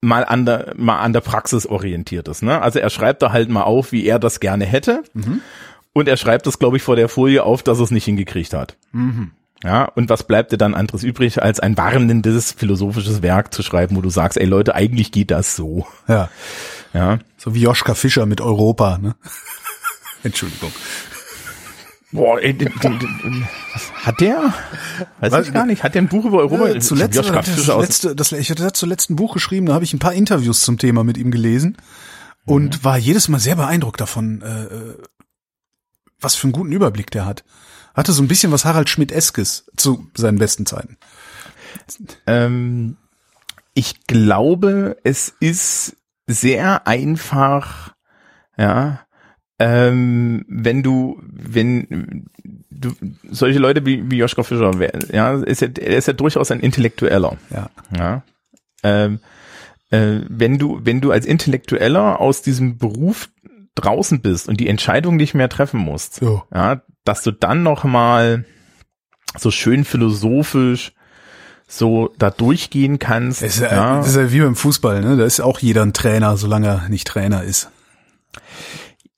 [0.00, 2.42] mal an der, mal an der Praxis orientiert ist.
[2.42, 2.60] Ne?
[2.60, 5.02] Also er schreibt da halt mal auf, wie er das gerne hätte.
[5.12, 5.40] Mhm.
[5.92, 8.52] Und er schreibt das, glaube ich, vor der Folie auf, dass er es nicht hingekriegt
[8.52, 8.76] hat.
[8.92, 9.32] Mhm.
[9.64, 13.96] Ja, und was bleibt dir dann anderes übrig, als ein warnendes philosophisches Werk zu schreiben,
[13.96, 15.86] wo du sagst, ey Leute, eigentlich geht das so.
[16.06, 16.28] Ja.
[16.92, 17.18] Ja.
[17.38, 19.16] So wie Joschka Fischer mit Europa, ne?
[20.22, 20.70] Entschuldigung.
[22.12, 24.54] Boah, ey, den, den, den, was hat der?
[25.18, 25.82] Weiß was, ich gar nicht.
[25.82, 26.68] Hat der ein Buch über Europa?
[26.68, 29.84] Ja, zuletzt, das, das, letzte, das, ich hatte das zuletzt ein Buch geschrieben, da habe
[29.84, 31.76] ich ein paar Interviews zum Thema mit ihm gelesen
[32.44, 32.84] und mhm.
[32.84, 34.98] war jedes Mal sehr beeindruckt davon, äh, äh,
[36.20, 37.44] was für einen guten Überblick der hat.
[37.94, 40.96] Hatte so ein bisschen was Harald Schmidt-eskes zu seinen besten Zeiten.
[42.26, 42.96] Ähm,
[43.74, 47.94] ich glaube, es ist sehr einfach,
[48.56, 49.00] ja,
[49.58, 52.26] ähm, wenn du, wenn
[52.70, 52.92] du
[53.30, 54.72] solche Leute wie, wie Joschka Fischer,
[55.12, 57.36] ja, ist ja, er ist ja durchaus ein Intellektueller.
[57.50, 57.70] Ja.
[57.96, 58.22] ja
[58.82, 59.20] ähm,
[59.90, 63.30] äh, wenn du, wenn du als Intellektueller aus diesem Beruf
[63.74, 66.42] draußen bist und die Entscheidung nicht mehr treffen musst, so.
[66.54, 68.44] ja, dass du dann noch mal
[69.36, 70.92] so schön philosophisch
[71.66, 73.42] so da durchgehen kannst.
[73.42, 73.96] Das ist ja, ja.
[73.98, 75.16] Das ist ja wie beim Fußball, ne?
[75.16, 77.70] Da ist auch jeder ein Trainer, solange er nicht Trainer ist.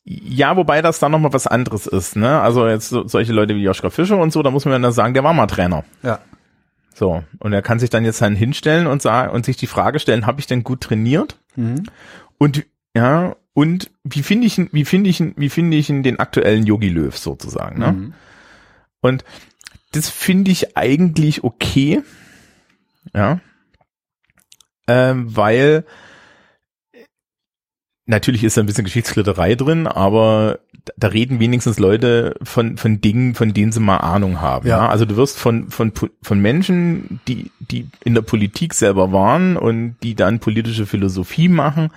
[0.04, 2.40] Ja, wobei das dann nochmal was anderes ist, ne?
[2.40, 5.14] Also jetzt so, solche Leute wie Joschka Fischer und so, da muss man dann sagen,
[5.14, 5.84] der war mal Trainer.
[6.02, 6.20] Ja.
[6.94, 9.98] So, und er kann sich dann jetzt dann hinstellen und sagen und sich die Frage
[9.98, 11.36] stellen, habe ich denn gut trainiert?
[11.56, 11.84] Mhm.
[12.38, 16.90] Und ja, und wie finde ich wie finde ich wie finde ich den aktuellen Yogi
[16.90, 17.92] Löw sozusagen, ne?
[17.92, 18.14] Mhm.
[19.00, 19.24] Und
[19.92, 22.02] das finde ich eigentlich okay.
[23.14, 23.40] Ja.
[24.86, 25.86] Ähm, weil
[28.04, 30.58] natürlich ist da ein bisschen Geschichtsklitterei drin, aber
[30.98, 34.68] da reden wenigstens Leute von, von Dingen, von denen sie mal Ahnung haben.
[34.68, 34.84] Ja.
[34.84, 34.88] ja.
[34.90, 39.96] Also du wirst von, von, von Menschen, die, die in der Politik selber waren und
[40.02, 41.90] die dann politische Philosophie machen,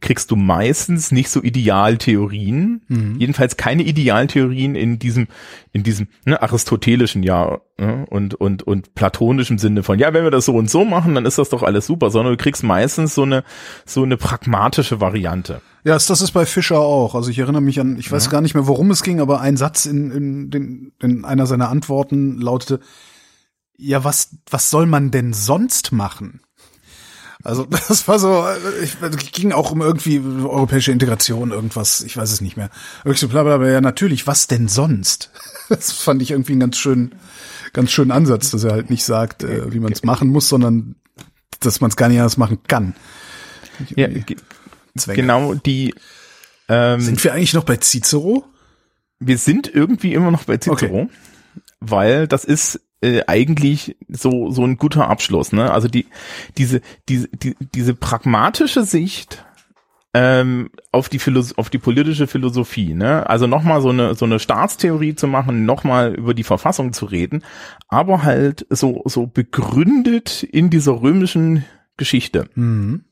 [0.00, 2.82] kriegst du meistens nicht so Idealtheorien.
[2.88, 3.16] Mhm.
[3.18, 5.28] Jedenfalls keine Idealtheorien in diesem,
[5.72, 10.30] in diesem ne, aristotelischen ja ne, und, und, und platonischen Sinne von, ja, wenn wir
[10.30, 13.14] das so und so machen, dann ist das doch alles super, sondern du kriegst meistens
[13.14, 13.44] so eine,
[13.84, 15.60] so eine pragmatische Variante.
[15.84, 17.14] Ja, das ist bei Fischer auch.
[17.14, 18.30] Also ich erinnere mich an, ich weiß ja.
[18.32, 21.68] gar nicht mehr, worum es ging, aber ein Satz in, in, den, in einer seiner
[21.68, 22.80] Antworten lautete,
[23.76, 26.40] ja, was, was soll man denn sonst machen?
[27.42, 28.44] Also das war so,
[28.82, 28.96] ich,
[29.32, 32.70] ging auch um irgendwie europäische Integration, irgendwas, ich weiß es nicht mehr.
[33.04, 35.30] Irgendwie so blablabla, ja natürlich, was denn sonst?
[35.68, 37.16] Das fand ich irgendwie einen ganz schönen,
[37.72, 40.94] ganz schönen Ansatz, dass er halt nicht sagt, äh, wie man es machen muss, sondern
[41.58, 42.94] dass man es gar nicht anders machen kann.
[43.96, 44.06] Ja,
[44.96, 45.22] Zwänge.
[45.22, 45.92] Genau die.
[46.68, 48.44] Ähm, sind wir eigentlich noch bei Cicero?
[49.18, 51.08] Wir sind irgendwie immer noch bei Cicero, okay.
[51.80, 55.52] weil das ist äh, eigentlich so so ein guter Abschluss.
[55.52, 55.70] Ne?
[55.70, 56.06] Also die
[56.56, 59.44] diese diese die, diese pragmatische Sicht
[60.14, 62.94] ähm, auf die Philos auf die politische Philosophie.
[62.94, 63.28] Ne?
[63.28, 67.44] Also nochmal so eine so eine Staatstheorie zu machen, nochmal über die Verfassung zu reden,
[67.88, 71.64] aber halt so so begründet in dieser römischen
[71.96, 72.48] Geschichte.
[72.54, 73.04] Mhm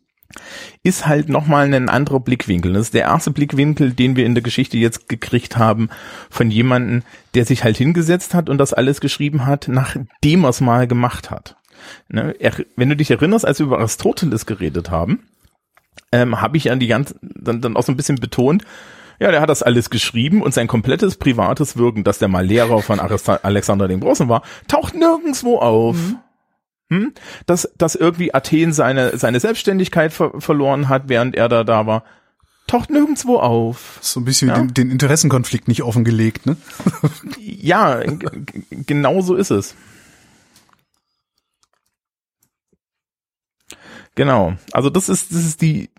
[0.82, 2.72] ist halt nochmal ein anderer Blickwinkel.
[2.72, 5.88] Das ist der erste Blickwinkel, den wir in der Geschichte jetzt gekriegt haben
[6.30, 7.02] von jemandem,
[7.34, 11.30] der sich halt hingesetzt hat und das alles geschrieben hat, nachdem er es mal gemacht
[11.30, 11.56] hat.
[12.08, 12.34] Ne?
[12.38, 15.26] Er, wenn du dich erinnerst, als wir über Aristoteles geredet haben,
[16.12, 18.64] ähm, habe ich an die ganze, dann, dann auch so ein bisschen betont,
[19.20, 22.82] ja, der hat das alles geschrieben und sein komplettes privates Wirken, dass der mal Lehrer
[22.82, 25.96] von Alexander den Großen war, taucht nirgendswo auf.
[25.96, 26.18] Mhm
[26.90, 27.12] hm?
[27.46, 32.04] dass, dass irgendwie Athen seine, seine Selbstständigkeit ver verloren hat, während er da da war.
[32.66, 33.98] Taucht nirgendwo auf.
[34.00, 34.56] So ein bisschen ja?
[34.56, 36.56] den, den Interessenkonflikt nicht offengelegt, ne?
[37.38, 38.02] ja,
[38.70, 39.74] genau so ist es.
[44.14, 44.54] Genau.
[44.72, 45.90] Also das ist, das ist die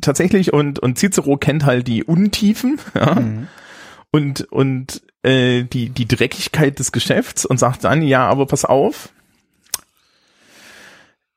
[0.00, 3.14] tatsächlich und und Cicero kennt halt die Untiefen ja?
[3.14, 3.48] Mhm.
[4.10, 9.10] und und äh, die die Dreckigkeit des Geschäfts und sagt dann ja, aber pass auf,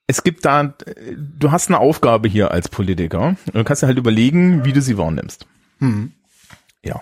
[0.08, 0.74] es gibt da,
[1.18, 4.98] du hast eine Aufgabe hier als Politiker du kannst dir halt überlegen, wie du sie
[4.98, 5.46] wahrnimmst.
[5.80, 6.12] Hm.
[6.84, 7.02] Ja.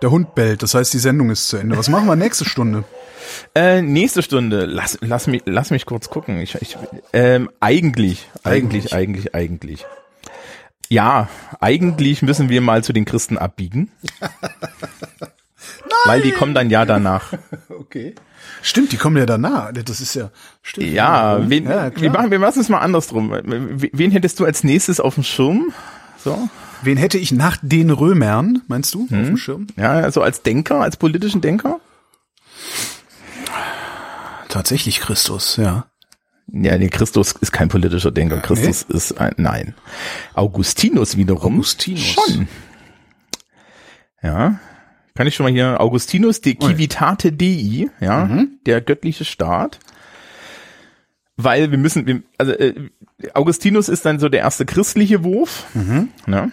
[0.00, 1.76] Der Hund bellt, das heißt, die Sendung ist zu Ende.
[1.76, 2.84] Was machen wir nächste Stunde?
[3.54, 6.40] Äh, nächste Stunde, lass, lass, mich, lass mich kurz gucken.
[6.40, 6.76] Ich, ich,
[7.12, 9.86] ähm, eigentlich, eigentlich, eigentlich, eigentlich.
[10.88, 11.28] Ja,
[11.60, 13.90] eigentlich müssen wir mal zu den Christen abbiegen.
[16.04, 17.32] Weil die kommen dann ja danach.
[17.68, 18.14] Okay.
[18.62, 19.70] Stimmt, die kommen ja danach.
[19.72, 20.30] Das ist ja.
[20.62, 20.86] Stimmt.
[20.92, 23.30] Ja, wen, ja wir machen, wir machen es mal andersrum.
[23.44, 25.74] Wen hättest du als nächstes auf dem Schirm?
[26.16, 26.48] So.
[26.82, 29.20] Wen hätte ich nach den Römern, meinst du, hm.
[29.20, 29.66] auf dem Schirm?
[29.76, 31.80] Ja, also als Denker, als politischen Denker?
[34.48, 35.86] Tatsächlich Christus, ja.
[36.52, 38.38] Ja, nee, Christus ist kein politischer Denker.
[38.38, 38.96] Christus nee?
[38.96, 39.74] ist ein, nein.
[40.34, 41.54] Augustinus wiederum.
[41.54, 42.02] Augustinus.
[42.02, 42.48] Schon.
[44.22, 44.60] Ja.
[45.14, 48.58] Kann ich schon mal hier, Augustinus de Civitate Dei, ja, mhm.
[48.66, 49.78] der göttliche Staat.
[51.36, 52.90] Weil wir müssen, wir, also äh,
[53.34, 55.66] Augustinus ist dann so der erste christliche Wurf.
[55.74, 56.08] Mhm.
[56.26, 56.48] Ja.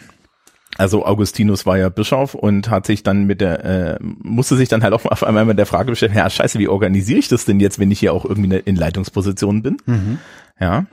[0.77, 4.81] Also Augustinus war ja Bischof und hat sich dann mit der, äh, musste sich dann
[4.81, 7.59] halt auch auf einmal mit der Frage bestellen, ja scheiße, wie organisiere ich das denn
[7.59, 9.77] jetzt, wenn ich hier auch irgendwie in Leitungsposition bin?
[9.85, 10.19] Mhm.
[10.59, 10.85] Ja.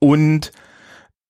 [0.00, 0.50] Und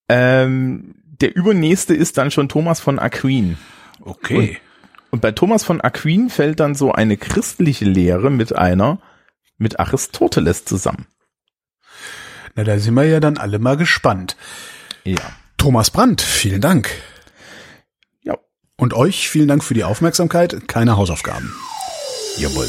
[0.08, 3.58] ähm, der übernächste ist dann schon Thomas von Aquin.
[4.00, 4.36] Okay.
[4.38, 4.69] Und,
[5.10, 8.98] und bei Thomas von Aquin fällt dann so eine christliche Lehre mit einer,
[9.58, 11.06] mit Aristoteles zusammen.
[12.54, 14.36] Na, da sind wir ja dann alle mal gespannt.
[15.04, 15.20] Ja.
[15.56, 16.90] Thomas Brandt, vielen Dank.
[18.22, 18.38] Ja.
[18.76, 20.68] Und euch vielen Dank für die Aufmerksamkeit.
[20.68, 21.54] Keine Hausaufgaben.
[22.38, 22.68] Jawohl.